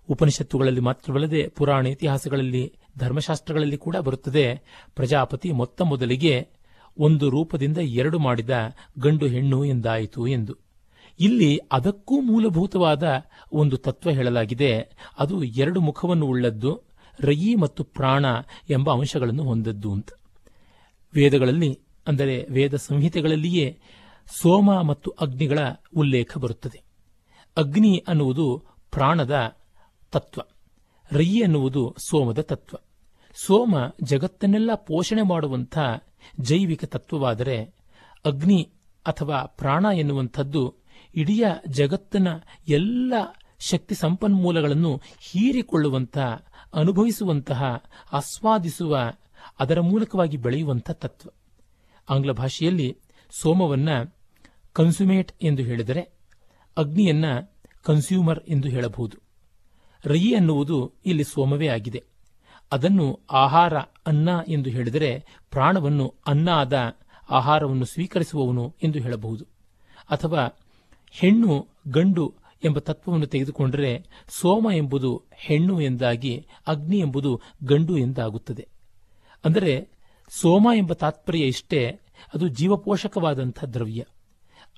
[0.10, 4.62] ಉಪನಿಷತ್ತುಗಳಲ್ಲಿ ಮಾತ್ರವಲ್ಲದೆ ಪುರಾಣ ಇತಿಹಾಸಗಳಲ್ಲಿ, ಧರ್ಮಶಾಸ್ತ್ರಗಳಲ್ಲಿ ಕೂಡ ಬರುತ್ತದೆ,
[4.96, 6.48] ಪ್ರಜಾಪತಿ ಮೊತ್ತ ಮೊದಲಿಗೆ
[6.98, 8.50] ಒಂದು ರೂಪದಿಂದ ಎರಡು ಮಾಡಿದ
[9.00, 10.62] ಗಂಡು ಹೆಣ್ಣು ಎಂದಾಯಿತು ಎಂದು.
[11.19, 13.04] ಇಲ್ಲಿ ಅದಕ್ಕೂ ಮೂಲಭೂತವಾದ
[13.52, 14.80] ಒಂದು ತತ್ವ ಹೇಳಲಾಗಿದೆ.
[15.19, 16.82] ಅದು ಎರಡು ಮುಖವನ್ನು ಉಳ್ಳದ್ದು,
[17.19, 18.26] ರಯಿ ಮತ್ತು ಪ್ರಾಣ
[18.69, 20.10] ಎಂಬ ಅಂಶಗಳನ್ನು ಹೊಂದದ್ದು ಅಂತ.
[21.13, 23.80] ವೇದಗಳಲ್ಲಿ, ಅಂದರೆ ವೇದ ಸಂಹಿತೆಗಳಲ್ಲಿಯೇ
[24.28, 25.60] ಸೋಮ ಮತ್ತು ಅಗ್ನಿಗಳ
[25.97, 26.84] ಉಲ್ಲೇಖ ಬರುತ್ತದೆ.
[27.58, 29.56] ಅಗ್ನಿ ಅನ್ನುವುದು ಪ್ರಾಣದ
[30.12, 30.41] ತತ್ವ.
[31.12, 32.78] ರಯಿ ಅನ್ನುವುದು ಸೋಮದ ತತ್ವ.
[33.45, 35.78] ಸೋಮ ಜಗತ್ತನ್ನೆಲ್ಲ ಪೋಷಣೆ ಮಾಡುವಂಥ
[36.39, 37.63] ಜೈವಿಕ ತತ್ವವಾದರೆ,
[38.26, 38.71] ಅಗ್ನಿ
[39.06, 40.83] ಅಥವಾ ಪ್ರಾಣ ಎನ್ನುವಂಥದ್ದು
[41.15, 42.28] ಇಡೀ ಜಗತ್ತಿನ
[42.67, 43.13] ಎಲ್ಲ
[43.60, 49.13] ಶಕ್ತಿ ಸಂಪನ್ಮೂಲಗಳನ್ನು ಹೀರಿಕೊಳ್ಳುವಂತಹ ಅನುಭವಿಸುವಂತಹ, ಆಸ್ವಾದಿಸುವ,
[49.60, 51.30] ಅದರ ಮೂಲಕವಾಗಿ ಬೆಳೆಯುವಂಥ ತತ್ವ.
[52.10, 52.97] ಆಂಗ್ಲ ಭಾಷೆಯಲ್ಲಿ
[53.30, 53.89] ಸೋಮವನ್ನ
[54.73, 56.02] ಕನ್ಸುಮೇಟ್ ಎಂದು ಹೇಳಿದರೆ,
[56.78, 57.26] ಅಗ್ನಿಯನ್ನ
[57.84, 59.17] ಕನ್ಸ್ಯೂಮರ್ ಎಂದು ಹೇಳಬಹುದು.
[60.06, 62.04] ರಯಿ ಅನ್ನುವುದು ಇಲ್ಲಿ ಸೋಮವೇ ಆಗಿದೆ.
[62.71, 66.97] ಅದನ್ನು ಆಹಾರ ಅನ್ನ ಎಂದು ಹೇಳಿದರೆ, ಪ್ರಾಣವನ್ನು ಅನ್ನ ಆದ
[67.30, 69.45] ಆಹಾರವನ್ನು ಸ್ವೀಕರಿಸುವವನು ಎಂದು ಹೇಳಬಹುದು.
[70.10, 70.62] ಅಥವಾ
[71.19, 78.67] ಹೆಣ್ಣು ಗಂಡು ಎಂಬ ತತ್ವವನ್ನು ತೆಗೆದುಕೊಂಡರೆ ಸೋಮ ಎಂಬುದು ಹೆಣ್ಣು ಎಂದಾಗಿ ಅಗ್ನಿ ಎಂಬುದು ಗಂಡು ಎಂದಾಗುತ್ತದೆ.
[79.45, 79.89] ಅಂದರೆ
[80.30, 81.99] ಸೋಮ ಎಂಬ ತಾತ್ಪರ್ಯ ಇಷ್ಟೇ
[82.34, 84.04] ಅದು ಜೀವಪೋಷಕವಾದಂಥ ದ್ರವ್ಯ.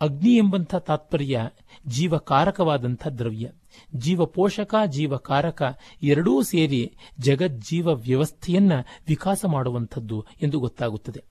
[0.02, 1.50] ಅಗ್ನಿ ಎಂಬಂಥ ತಾತ್ಪರ್ಯ
[1.88, 3.50] ಜೀವಕಾರಕವಾದಂಥ ದ್ರವ್ಯ.
[3.96, 8.72] ಜೀವಪೋಷಕ, ಜೀವಕಾರಕ ಎರಡೂ ಸೇರಿ ಜಗಜ್ಜೀವ ವ್ಯವಸ್ಥೆಯನ್ನ
[9.08, 11.24] ವಿಕಾಸ ಮಾಡುವಂಥದ್ದು ಎಂದು ಗೊತ್ತಾಗುತ್ತದೆ.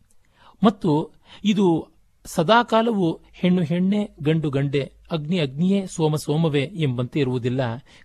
[0.62, 1.12] ಮತ್ತು
[1.44, 1.93] ಇದು
[2.26, 7.60] ಸದಾಕಾಲವು ಹೆಣ್ಣು ಹೆಣ್ಣೆ, ಗಂಡು ಗಂಡೆ, ಅಗ್ನಿ ಅಗ್ನಿಯೇ, ಸೋಮ ಸೋಮವೇ ಎಂಬಂತೆ ಇರುವುದಿಲ್ಲ,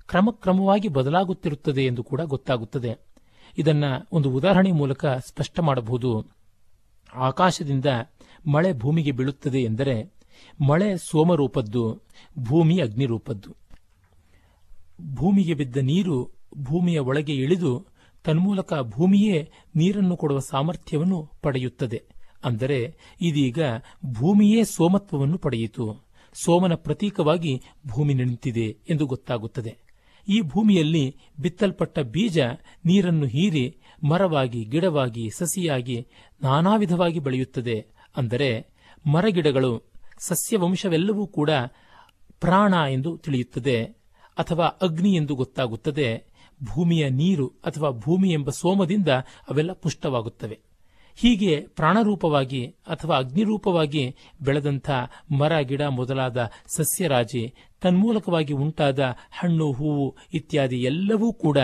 [0.08, 2.98] ಕ್ರಮಕ್ರಮವಾಗಿ ಬದಲಾಗುತ್ತಿರುತ್ತದೆ ಎಂದು ಕೂಡ ಗೊತ್ತಾಗುತ್ತದೆ.
[3.58, 6.26] ಇದನ್ನ ಒಂದು ಉದಾಹರಣೆ ಮೂಲಕ ಸ್ಪಷ್ಟ ಮಾಡಬಹುದು.
[7.14, 7.86] ಆಕಾಶದಿಂದ
[8.52, 10.14] ಮಳೆ ಭೂಮಿಗೆ ಬೀಳುತ್ತದೆ ಎಂದರೆ,
[10.70, 12.02] ಮಳೆ ಸೋಮರೂಪದ್ದು,
[12.40, 13.56] ಭೂಮಿ ಅಗ್ನಿ ರೂಪದ್ದು
[15.14, 17.86] ಭೂಮಿಗೆ ಬಿದ್ದ ನೀರು ಭೂಮಿಯ ಒಳಗೆ ಇಳಿದು,
[18.24, 22.19] ತನ್ಮೂಲಕ ಭೂಮಿಯೇ ನೀರನ್ನು ಕೊಡುವ ಸಾಮರ್ಥ್ಯವನ್ನು ಪಡೆಯುತ್ತದೆ.
[22.44, 23.60] ಅಂದರೆ ಇದೀಗ
[24.06, 26.06] ಭೂಮಿಯೇ ಸೋಮತ್ವವನ್ನು ಪಡೆಯಿತು.
[26.34, 29.78] ಸೋಮನ ಪ್ರತೀಕವಾಗಿ ಭೂಮಿ ನಿಂತಿದೆ ಎಂದು ಗೊತ್ತಾಗುತ್ತದೆ.
[30.30, 32.40] ಈ ಭೂಮಿಯಲ್ಲಿ ಬಿತ್ತಲ್ಪಟ್ಟ ಬೀಜ
[32.86, 36.08] ನೀರನ್ನು ಹೀರಿ ಮರವಾಗಿ, ಗಿಡವಾಗಿ, ಸಸಿಯಾಗಿ
[36.44, 37.88] ನಾನಾ ವಿಧವಾಗಿ ಬೆಳೆಯುತ್ತದೆ.
[38.18, 38.68] ಅಂದರೆ
[39.12, 39.84] ಮರಗಿಡಗಳು,
[40.20, 41.50] ಸಸ್ಯವಂಶವೆಲ್ಲವೂ ಕೂಡ
[42.40, 43.84] ಪ್ರಾಣ ಎಂದು ತಿಳಿಯುತ್ತದೆ
[44.38, 46.30] ಅಥವಾ ಅಗ್ನಿ ಎಂದು ಗೊತ್ತಾಗುತ್ತದೆ.
[46.64, 49.08] ಭೂಮಿಯ ನೀರು ಅಥವಾ ಭೂಮಿ ಎಂಬ ಸೋಮದಿಂದ
[49.50, 50.69] ಅವೆಲ್ಲ ಪುಷ್ಟವಾಗುತ್ತವೆ.
[51.20, 54.90] ಹೀಗೆ ಪ್ರಾಣರೂಪವಾಗಿ ಅಥವಾ ಅಗ್ನಿರೂಪವಾಗಿ ಬೆಳೆದಂಥ
[55.40, 59.00] ಮರ, ಗಿಡ ಮೊದಲಾದ ಸಸ್ಯರಾಜಿ, ತನ್ಮೂಲಕವಾಗಿ ಉಂಟಾದ
[59.40, 61.58] ಹಣ್ಣು, ಹೂವು ಇತ್ಯಾದಿ ಎಲ್ಲವೂ ಕೂಡ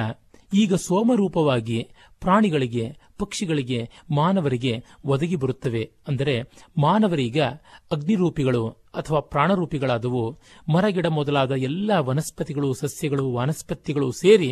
[0.54, 1.80] ಈಗ ಸೋಮರೂಪವಾಗಿ
[2.20, 4.74] ಪ್ರಾಣಿಗಳಿಗೆ, ಪಕ್ಷಿಗಳಿಗೆ, ಮಾನವರಿಗೆ
[5.06, 5.84] ಒದಗಿ ಬರುತ್ತವೆ.
[6.08, 6.36] ಅಂದರೆ
[6.78, 7.39] ಮಾನವರೀಗ
[7.91, 10.24] ಅಗ್ನಿರೂಪಿಗಳು ಅಥವಾ ಪ್ರಾಣರೂಪಿಗಳಾದವು
[10.74, 14.52] ಮರಗಿಡ ಮೊದಲಾದ ಎಲ್ಲ ವನಸ್ಪತಿಗಳು, ಸಸ್ಯಗಳು, ವನಸ್ಪತಿಗಳು ಸೇರಿ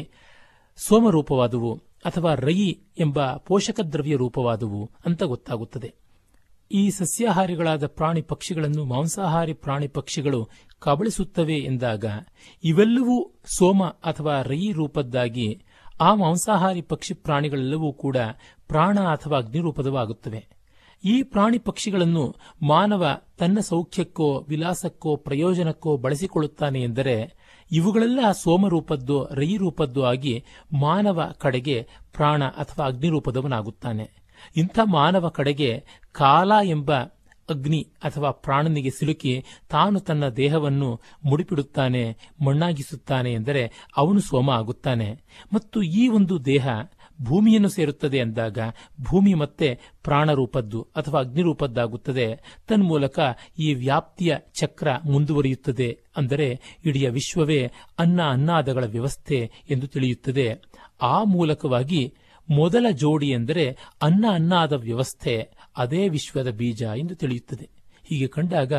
[0.75, 1.73] ಸೋಮರೂಪವಾದವು
[2.05, 5.93] ಅಥವಾ ರಯಿ ಎಂಬ ಪೋಷಕ ದ್ರವ್ಯ ರೂಪವಾದುವು ಅಂತ ಗೊತ್ತಾಗುತ್ತದೆ.
[6.71, 12.05] ಈ ಸಸ್ಯಾಹಾರಿಗಳಾದ ಪ್ರಾಣಿ ಪಕ್ಷಿಗಳನ್ನು ಮಾಂಸಾಹಾರಿ ಪ್ರಾಣಿ ಪಕ್ಷಿಗಳು ಕಬಳಿಸುತ್ತವೆ ಎಂದಾಗ
[12.63, 15.61] ಇವೆಲ್ಲವೂ ಸೋಮ ಅಥವಾ ರಯಿ ರೂಪದ್ದಾಗಿ
[16.01, 18.17] ಆ ಮಾಂಸಾಹಾರಿ ಪಕ್ಷಿ ಪ್ರಾಣಿಗಳೆಲ್ಲವೂ ಕೂಡ
[18.67, 20.47] ಪ್ರಾಣ ಅಥವಾ ಅಗ್ನಿರೂಪದವಾಗುತ್ತವೆ.
[21.05, 27.33] ಈ ಪ್ರಾಣಿ ಪಕ್ಷಿಗಳನ್ನು ಮಾನವ ತನ್ನ ಸೌಖ್ಯಕ್ಕೋ ವಿಲಾಸಕ್ಕೋ ಪ್ರಯೋಜನಕ್ಕೋ ಬಳಸಿಕೊಳ್ಳುತ್ತಾನೆ ಎಂದರೆ
[27.73, 30.43] ಇವುಗಳೆಲ್ಲ ಸೋಮರೂಪದ್ದು, ರೈರೂಪದ್ದು ರೂಪದ್ದು ಆಗಿ
[30.79, 34.09] ಮಾನವ ಕಡೆಗೆ ಪ್ರಾಣ ಅಥವಾ ಅಗ್ನಿರೂಪದವನಾಗುತ್ತಾನೆ.
[34.55, 36.91] ಇಂಥ ಮಾನವ ಕಡೆಗೆ ಕಾಲ ಎಂಬ
[37.49, 45.21] ಅಗ್ನಿ ಅಥವಾ ಪ್ರಾಣನಿಗೆ ಸಿಲುಕಿ ತಾನು ತನ್ನ ದೇಹವನ್ನು ಮುಡಿಪಿಡುತ್ತಾನೆ, ಮಣ್ಣಾಗಿಸುತ್ತಾನೆ ಎಂದರೆ ಅವನು ಸೋಮ ಆಗುತ್ತಾನೆ.
[45.53, 46.67] ಮತ್ತು ಈ ಒಂದು ದೇಹ
[47.23, 48.57] ಭೂಮಿಯನ್ನು ಸೇರುತ್ತದೆ ಎಂದಾಗ
[49.09, 52.35] ಭೂಮಿ ಮತ್ತೆ ಪ್ರಾಣರೂಪದ್ದು ಅಥವಾ ಅಗ್ನಿರೂಪದ್ದಾಗುತ್ತದೆ.
[52.67, 53.19] ತನ್ಮೂಲಕ
[53.59, 60.61] ಈ ವ್ಯಾಪ್ತಿಯ ಚಕ್ರ ಮುಂದುವರಿಯುತ್ತದೆ ಅಂದರೆ ಇಡೀ ವಿಶ್ವವೇ ಅನ್ನ ಅನ್ನಾದಗಳ ವ್ಯವಸ್ಥೆ ಎಂದು ತಿಳಿಯುತ್ತದೆ.
[61.01, 62.13] ಆ ಮೂಲಕವಾಗಿ
[62.49, 67.69] ಮೊದಲ ಜೋಡಿ ಎಂದರೆ ಅನ್ನ ಅನ್ನಾದ ವ್ಯವಸ್ಥೆ, ಅದೇ ವಿಶ್ವದ ಬೀಜ ಎಂದು ತಿಳಿಯುತ್ತದೆ.
[68.05, 68.73] ಹೀಗೆ ಕಂಡಾಗ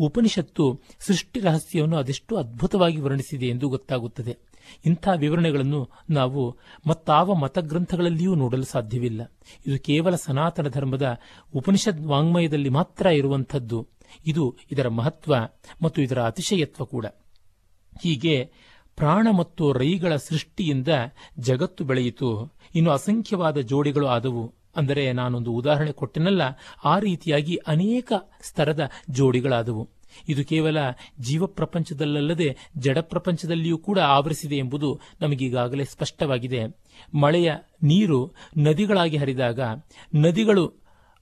[0.00, 4.38] ಉಪನಿಷತ್ತು ಸೃಷ್ಟಿ ರಹಸ್ಯವನ್ನು ಅದೆಷ್ಟು ಅದ್ಭುತವಾಗಿ ವರ್ಣಿಸಿದೆ ಎಂದು ಗೊತ್ತಾಗುತ್ತದೆ.
[4.86, 6.56] ಇಂಥ ವಿವರಣೆಗಳನ್ನು ನಾವು
[6.86, 9.32] ಮತ್ತಾವ ಮತಗ್ರಂಥಗಳಲ್ಲಿಯೂ ನೋಡಲು ಸಾಧ್ಯವಿಲ್ಲ.
[9.66, 11.18] ಇದು ಕೇವಲ ಸನಾತನ ಧರ್ಮದ
[11.54, 13.88] ಉಪನಿಷದ್ ವಾಂಗ್ಮಯದಲ್ಲಿ ಮಾತ್ರ ಇರುವಂಥದ್ದು.
[14.26, 15.34] ಇದು ಇದರ ಮಹತ್ವ
[15.82, 17.06] ಮತ್ತು ಇದರ ಅತಿಶಯತ್ವ ಕೂಡ.
[18.02, 18.52] ಹೀಗೆ
[18.96, 20.88] ಪ್ರಾಣ ಮತ್ತು ರೈಗಳ ಸೃಷ್ಟಿಯಿಂದ
[21.38, 22.52] ಜಗತ್ತು ಬೆಳೆಯಿತು.
[22.74, 24.54] ಇನ್ನು ಅಸಂಖ್ಯವಾದ ಜೋಡಿಗಳು ಆದವು.
[24.76, 26.42] ಅಂದರೆ ನಾನೊಂದು ಉದಾಹರಣೆ ಕೊಟ್ಟೆನಲ್ಲ,
[26.84, 29.88] ಆ ರೀತಿಯಾಗಿ ಅನೇಕ ಸ್ತರದ ಜೋಡಿಗಳಾದವು.
[30.28, 30.76] ಇದು ಕೇವಲ
[31.20, 36.60] ಜೀವ ಪ್ರಪಂಚದಲ್ಲದೆ ಜಡ ಪ್ರಪಂಚದಲ್ಲಿಯೂ ಕೂಡ ಆವರಿಸಿದೆ ಎಂಬುದು ನಮಗೀಗಾಗಲೇ ಸ್ಪಷ್ಟವಾಗಿದೆ.
[37.20, 39.60] ಮಳೆಯ ನೀರು ನದಿಗಳಾಗಿ ಹರಿದಾಗ
[40.14, 40.66] ನದಿಗಳು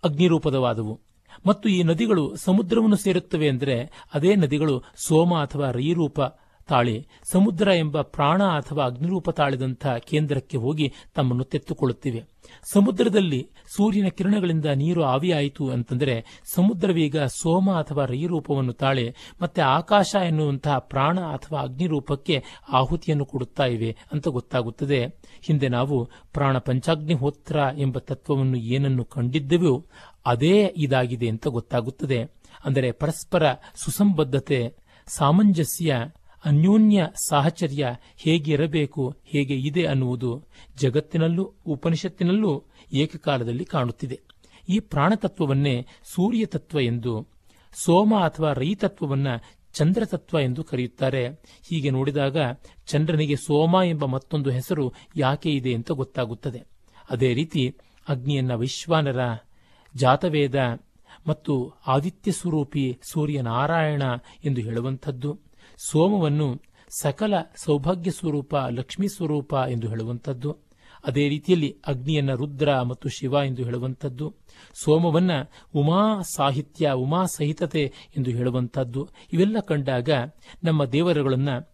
[0.04, 1.00] ಅಗ್ನಿರೂಪದವಾದವು.
[1.46, 6.20] ಮತ್ತು ಈ ನದಿಗಳು ಸಮುದ್ರವನ್ನು ಸೇರುತ್ತವೆ ಅಂದರೆ ಅದೇ ನದಿಗಳು ಸೋಮ ಅಥವಾ ರೈರೂಪ
[6.68, 12.24] ತಾಳಿ ಸಮುದ್ರ ಎಂಬ ಪ್ರಾಣ ಅಥವಾ ಅಗ್ನಿರೂಪ ತಾಳಿದಂಥ ಕೇಂದ್ರಕ್ಕೆ ಹೋಗಿ ತಮ್ಮನ್ನು ತೆತ್ತುಕೊಳ್ಳುತ್ತಿವೆ.
[12.72, 13.40] ಸಮುದ್ರದಲ್ಲಿ
[13.76, 16.14] ಸೂರ್ಯನ ಕಿರಣಗಳಿಂದ ನೀರು ಆವಿಯಾಯಿತು ಅಂತಂದರೆ
[16.54, 24.28] ಸಮುದ್ರವೀಗ ಸೋಮ ಅಥವಾ ರೈರೂಪವನ್ನು ತಾಳೆ ಮತ್ತೆ ಆಕಾಶ ಎನ್ನುವಂತಹ ಪ್ರಾಣ ಅಥವಾ ಅಗ್ನಿರೂಪಕ್ಕೆ ಆಹುತಿಯನ್ನು ಕೊಡುತ್ತಾ ಇವೆ ಅಂತ
[24.28, 25.06] ಗೊತ್ತಾಗುತ್ತದೆ.
[25.42, 29.86] ಹಿಂದೆ ನಾವು ಪ್ರಾಣ ಪಂಚಾಗ್ನಿಹೋತ್ರ ಎಂಬ ತತ್ವವನ್ನು ಏನನ್ನು ಕಂಡಿದ್ದೆವೋ
[30.26, 32.22] ಅದೇ ಇದಾಗಿದೆ ಅಂತ ಗೊತ್ತಾಗುತ್ತದೆ.
[32.64, 33.42] ಅಂದರೆ ಪರಸ್ಪರ
[33.74, 34.74] ಸುಸಂಬದ್ಧತೆ,
[35.06, 35.96] ಸಾಮಂಜಸ್ಯ
[36.44, 40.44] ಅನ್ಯೋನ್ಯ ಸಾಹಚರ್ಯ ಹೇಗಿರಬೇಕು, ಹೇಗೆ ಇದೆ ಅನ್ನುವುದು
[40.76, 44.20] ಜಗತ್ತಿನಲ್ಲೂ, ಉಪನಿಷತ್ತಿನಲ್ಲೂ ಏಕಕಾಲದಲ್ಲಿ ಕಾಣುತ್ತಿದೆ.
[44.68, 47.26] ಈ ಪ್ರಾಣತತ್ವವನ್ನೇ ಸೂರ್ಯತತ್ವ ಎಂದು,
[47.84, 51.28] ಸೋಮ ಅಥವಾ ರೈತತ್ವವನ್ನು ಚಂದ್ರತತ್ವ ಎಂದು ಕರೆಯುತ್ತಾರೆ.
[51.68, 52.36] ಹೀಗೆ ನೋಡಿದಾಗ
[52.86, 56.62] ಚಂದ್ರನಿಗೆ ಸೋಮ ಎಂಬ ಮತ್ತೊಂದು ಹೆಸರು ಯಾಕೆ ಇದೆ ಅಂತ ಗೊತ್ತಾಗುತ್ತದೆ.
[57.10, 57.76] ಅದೇ ರೀತಿ
[58.08, 59.18] ಅಗ್ನಿಯನ್ನ ವೈಶ್ವಾನರ,
[59.94, 60.78] ಜಾತವೇದ
[61.26, 64.02] ಮತ್ತು ಆದಿತ್ಯ ಸ್ವರೂಪಿ ಸೂರ್ಯನಾರಾಯಣ
[64.44, 65.47] ಎಂದು ಹೇಳುವಂಥದ್ದು.
[65.86, 66.62] ಸೋಮವನ್ನು
[67.00, 70.56] ಸಕಲ ಸೌಭಾಗ್ಯ ಸ್ವರೂಪ, ಲಕ್ಷ್ಮೀ ಸ್ವರೂಪ ಎಂದು ಹೇಳುವಂಥದ್ದು.
[71.04, 74.34] ಅದೇ ರೀತಿಯಲ್ಲಿ ಅಗ್ನಿಯನ್ನ ರುದ್ರ ಮತ್ತು ಶಿವ ಎಂದು ಹೇಳುವಂಥದ್ದು.
[74.74, 75.30] ಸೋಮವನ್ನ
[75.74, 79.08] ಉಮಾ ಸಾಹಿತ್ಯ, ಉಮಾ ಸಹಿತತೆ ಎಂದು ಹೇಳುವಂಥದ್ದು.
[79.32, 80.10] ಇವೆಲ್ಲ ಕಂಡಾಗ
[80.64, 81.72] ನಮ್ಮ ದೇವರುಗಳನ್ನು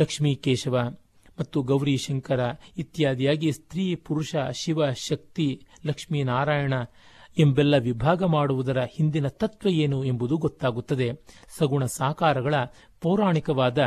[0.00, 0.96] ಲಕ್ಷ್ಮೀ ಕೇಶವ
[1.40, 2.40] ಮತ್ತು ಗೌರಿ ಶಂಕರ
[2.78, 6.74] ಇತ್ಯಾದಿಯಾಗಿ ಸ್ತ್ರೀ, ಪುರುಷ, ಶಿವ, ಶಕ್ತಿ, ಲಕ್ಷ್ಮೀ ನಾರಾಯಣ
[7.38, 11.12] ಎಂಬೆಲ್ಲ ವಿಭಾಗ ಮಾಡುವುದರ ಹಿಂದಿನ ತತ್ವ ಏನು ಎಂಬುದು ಗೊತ್ತಾಗುತ್ತದೆ.
[11.58, 12.54] ಸಗುಣ ಸಾಕಾರಗಳ
[13.00, 13.78] ಪೌರಾಣಿಕವಾದ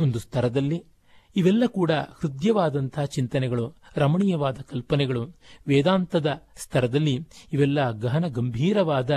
[0.00, 0.84] ಒಂದು ಸ್ತರದಲ್ಲಿ
[1.36, 5.24] ಇವೆಲ್ಲ ಕೂಡ ಹೃದಯವಾದಂತಹ ಚಿಂತನೆಗಳು, ರಮಣೀಯವಾದ ಕಲ್ಪನೆಗಳು.
[5.68, 7.18] ವೇದಾಂತದ ಸ್ತರದಲ್ಲಿ
[7.52, 9.10] ಇವೆಲ್ಲ ಗಹನ ಗಂಭೀರವಾದ,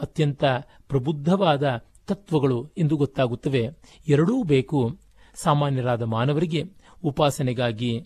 [0.00, 0.44] ಅತ್ಯಂತ
[0.88, 1.62] ಪ್ರಬುದ್ಧವಾದ
[2.06, 3.68] ತತ್ವಗಳು ಎಂದು ಗೊತ್ತಾಗುತ್ತವೆ.
[4.08, 4.98] ಎರಡೂ ಬೇಕು.
[5.34, 6.64] ಸಾಮಾನ್ಯರಾದ ಮಾನವರಿಗೆ
[7.04, 8.00] ಉಪಾಸನೆಗಾಗಿ,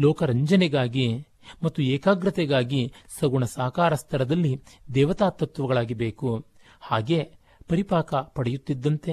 [0.00, 1.26] ಲೋಕರಂಜನೆಗಾಗಿ
[1.62, 4.60] ಮತ್ತು ಏಕಾಗ್ರತೆಗಾಗಿ ಸಗುಣ ಸಾಕಾರ ಸ್ತರದಲ್ಲಿ
[4.94, 6.46] ದೇವತಾ ತತ್ವಗಳಾಗಿ ಬೇಕು
[6.80, 7.32] ಹಾಗೆ
[7.68, 9.12] ಪರಿಪಾಕ ಪಡೆಯುತ್ತಿದ್ದಂತೆ,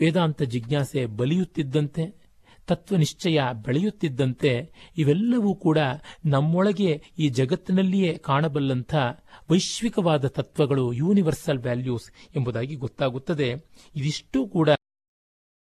[0.00, 2.22] ವೇದಾಂತ ಜಿಜ್ಞಾಸೆ ಬಲಿಯುತ್ತಿದ್ದಂತೆ
[2.66, 5.78] ತತ್ವನಿಶ್ಚಯ ಬೆಳೆಯುತ್ತಿದ್ದಂತೆ, ಇವೆಲ್ಲವೂ ಕೂಡ
[6.24, 8.94] ನಮ್ಮೊಳಗೆ ಈ ಜಗತ್ತಿನಲ್ಲಿಯೇ ಕಾಣಬಲ್ಲಂಥ
[9.50, 13.52] ವೈಶ್ವಿಕವಾದ ತತ್ವಗಳು ಯೂನಿವರ್ಸಲ್ ವ್ಯಾಲ್ಯೂಸ್ ಎಂಬುದಾಗಿ ಗೊತ್ತಾಗುತ್ತದೆ.
[13.96, 14.68] ಇದಿಷ್ಟೂ ಕೂಡ